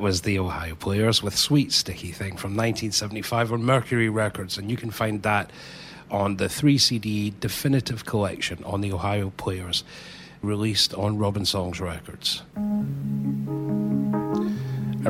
that 0.00 0.04
was 0.04 0.22
the 0.22 0.38
Ohio 0.38 0.74
Players 0.74 1.22
with 1.22 1.36
Sweet 1.36 1.70
Sticky 1.72 2.10
Thing 2.10 2.38
from 2.38 2.56
1975 2.56 3.52
on 3.52 3.62
Mercury 3.62 4.08
Records, 4.08 4.56
and 4.56 4.70
you 4.70 4.76
can 4.78 4.90
find 4.90 5.22
that 5.24 5.50
on 6.10 6.38
the 6.38 6.48
3 6.48 6.78
CD 6.78 7.34
definitive 7.38 8.06
collection 8.06 8.64
on 8.64 8.80
the 8.80 8.94
Ohio 8.94 9.28
Players, 9.36 9.84
released 10.40 10.94
on 10.94 11.18
Robinsongs 11.18 11.82
Records. 11.82 12.42
And 12.56 13.14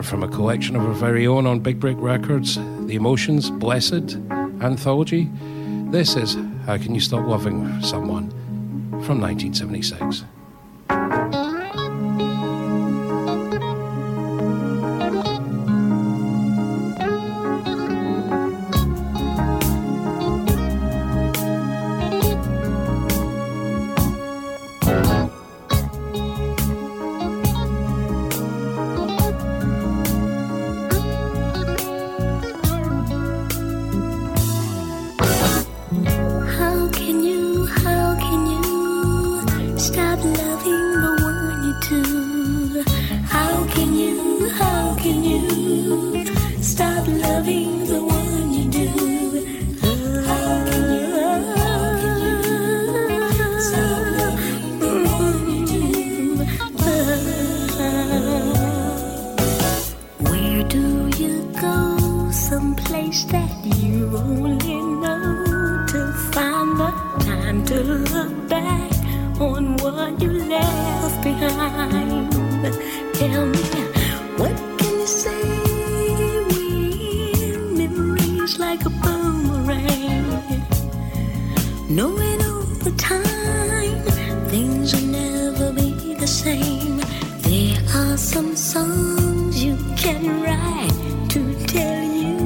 from 0.05 0.25
a 0.25 0.29
collection 0.29 0.75
of 0.75 0.83
our 0.83 0.93
very 0.93 1.25
own 1.25 1.47
on 1.47 1.61
Big 1.61 1.79
Break 1.79 1.99
Records, 2.01 2.57
The 2.57 2.97
Emotions, 2.97 3.49
Blessed, 3.49 4.17
Anthology, 4.61 5.31
this 5.93 6.17
is 6.17 6.37
How 6.67 6.79
Can 6.79 6.97
You 6.97 7.01
Stop 7.01 7.29
Loving 7.29 7.81
Someone 7.81 8.29
from 9.05 9.21
1976. 9.21 10.25
songs 88.71 89.65
you 89.65 89.77
can 89.97 90.23
write 90.43 90.95
to 91.29 91.41
tell 91.67 92.05
you 92.23 92.39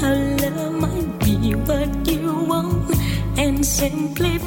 how 0.00 0.14
love 0.40 0.72
might 0.84 1.18
be 1.18 1.54
what 1.68 1.90
you 2.08 2.32
want 2.52 2.96
and 3.36 3.66
simply 3.66 4.39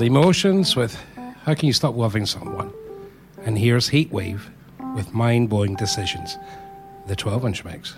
the 0.00 0.06
emotions 0.06 0.76
with 0.76 0.98
How 1.44 1.52
Can 1.52 1.66
You 1.66 1.74
Stop 1.74 1.94
Loving 1.94 2.24
Someone? 2.24 2.72
And 3.44 3.58
here's 3.58 3.90
Heatwave 3.90 4.40
with 4.94 5.12
Mind 5.12 5.50
Blowing 5.50 5.74
Decisions, 5.74 6.38
the 7.06 7.14
12 7.14 7.44
inch 7.44 7.64
mix. 7.66 7.96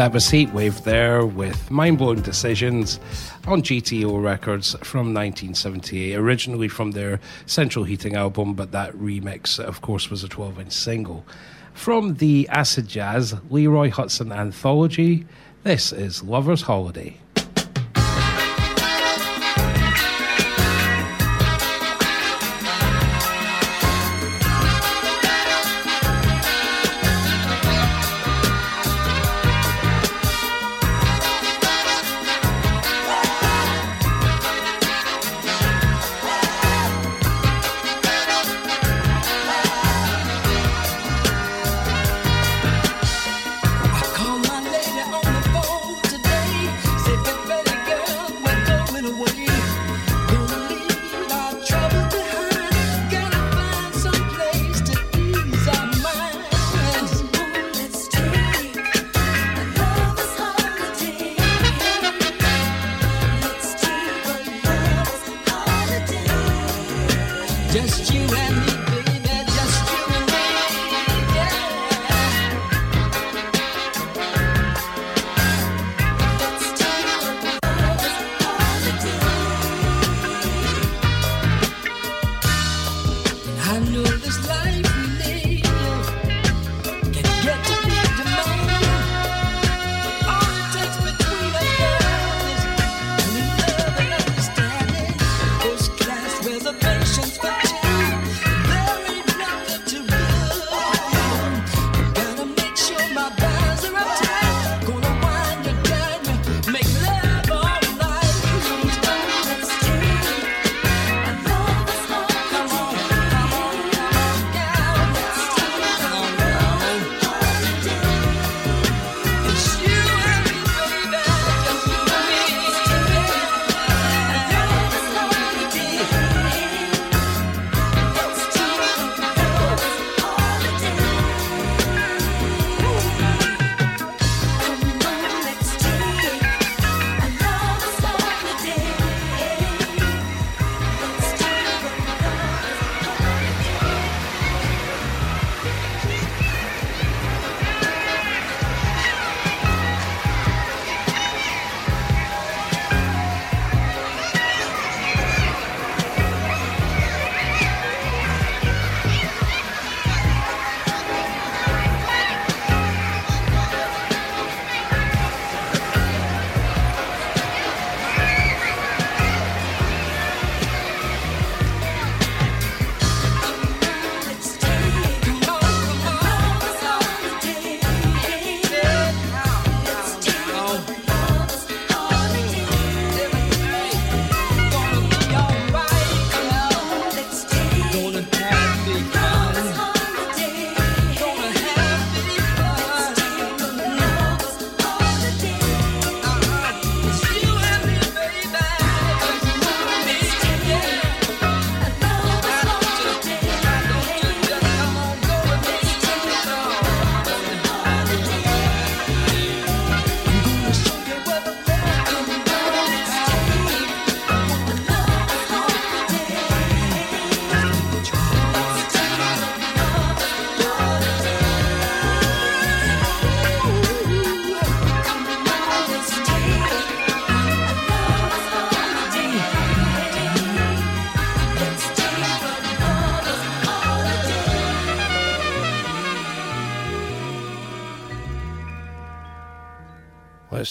That 0.00 0.14
was 0.14 0.30
Heatwave 0.30 0.84
there 0.84 1.26
with 1.26 1.70
Mind 1.70 1.98
Blowing 1.98 2.22
Decisions 2.22 2.98
on 3.46 3.60
GTO 3.60 4.24
Records 4.24 4.70
from 4.82 5.12
1978, 5.12 6.14
originally 6.14 6.68
from 6.68 6.92
their 6.92 7.20
Central 7.44 7.84
Heating 7.84 8.16
album, 8.16 8.54
but 8.54 8.72
that 8.72 8.94
remix, 8.94 9.58
of 9.58 9.82
course, 9.82 10.08
was 10.08 10.24
a 10.24 10.28
12 10.28 10.58
inch 10.58 10.72
single. 10.72 11.26
From 11.74 12.14
the 12.14 12.48
Acid 12.48 12.88
Jazz 12.88 13.34
Leroy 13.50 13.90
Hutson 13.90 14.34
anthology, 14.34 15.26
this 15.64 15.92
is 15.92 16.22
Lover's 16.22 16.62
Holiday. 16.62 16.99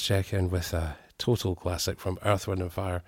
Check 0.10 0.34
in 0.34 0.50
with 0.50 0.74
a 0.74 0.98
total 1.20 1.54
classic 1.54 2.00
from 2.00 2.18
Earth, 2.26 2.48
Wind 2.48 2.64
and 2.64 2.74
Fire. 2.74 3.04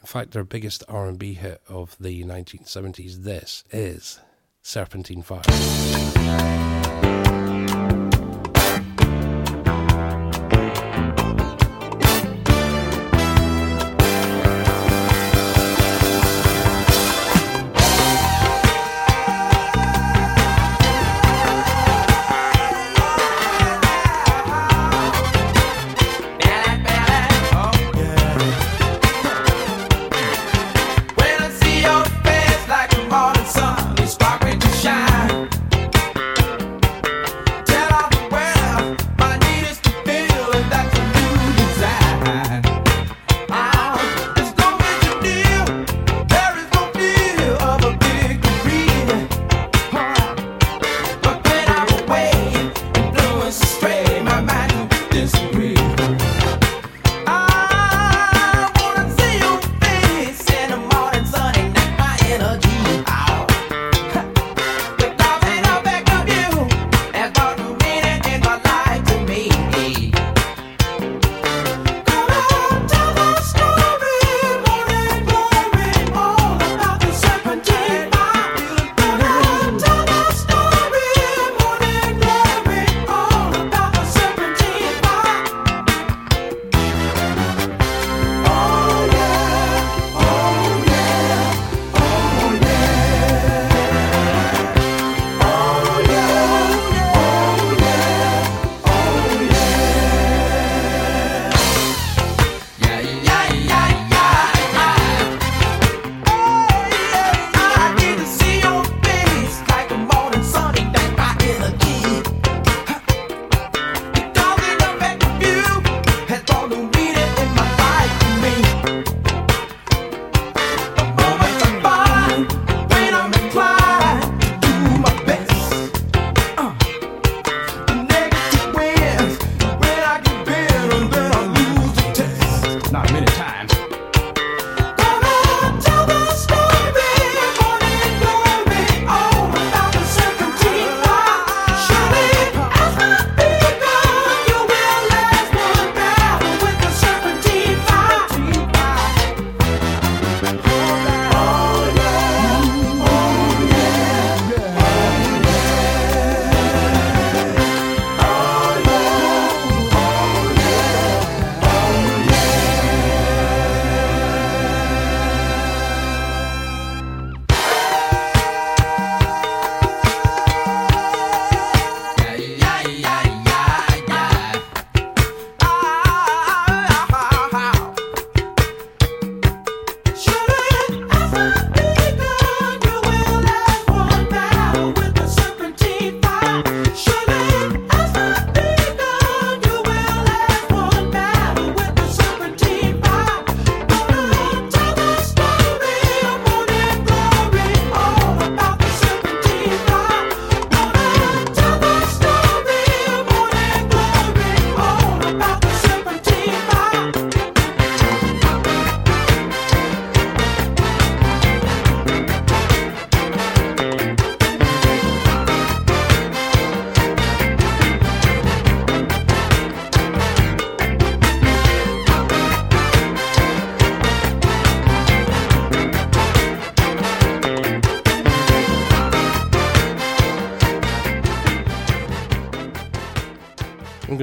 In 0.00 0.06
fact, 0.06 0.30
their 0.30 0.42
biggest 0.42 0.82
R&B 0.88 1.34
hit 1.34 1.60
of 1.68 1.94
the 2.00 2.24
1970s. 2.24 3.24
This 3.24 3.62
is 3.70 4.20
Serpentine 4.62 5.20
Fire. 5.20 5.42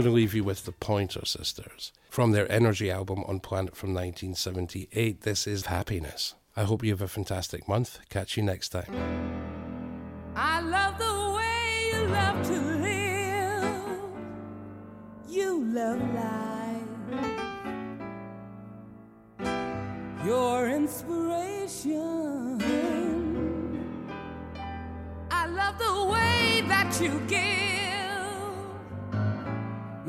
going 0.04 0.12
to 0.12 0.16
leave 0.18 0.34
you 0.34 0.44
with 0.44 0.66
the 0.66 0.74
Pointer 0.74 1.26
Sisters 1.26 1.94
from 2.10 2.34
their 2.34 2.52
Energy 2.52 2.92
album 2.92 3.24
on 3.24 3.40
Planet 3.40 3.74
from 3.74 3.94
1978. 3.94 5.22
This 5.22 5.48
is 5.48 5.68
Happiness. 5.68 6.36
I 6.58 6.64
hope 6.64 6.84
you 6.84 6.92
have 6.92 7.02
a 7.02 7.08
fantastic 7.08 7.70
month. 7.70 8.00
Catch 8.10 8.36
you 8.36 8.44
next 8.44 8.68
time. 8.70 8.92
I 10.36 10.60
love 10.60 10.98
the 10.98 11.32
way 11.38 11.92
you 11.94 12.06
love 12.08 12.46
to 12.48 12.60
live. 12.82 14.02
You 15.30 15.64
love 15.72 16.02
life. 16.14 16.82
Your 20.26 20.68
inspiration. 20.68 22.62
I 25.32 25.48
love 25.48 25.78
the 25.78 26.06
way 26.12 26.62
that 26.68 27.00
you 27.00 27.22
give 27.30 27.82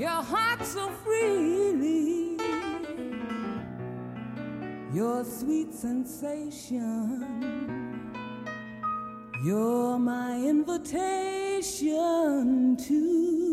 your 0.05 0.23
heart 0.23 0.63
so 0.67 0.91
freely. 1.03 2.37
Your 4.93 5.25
sweet 5.25 5.73
sensation, 5.73 7.25
you're 9.43 9.99
my 9.99 10.37
invitation 10.37 11.57
to. 12.87 13.44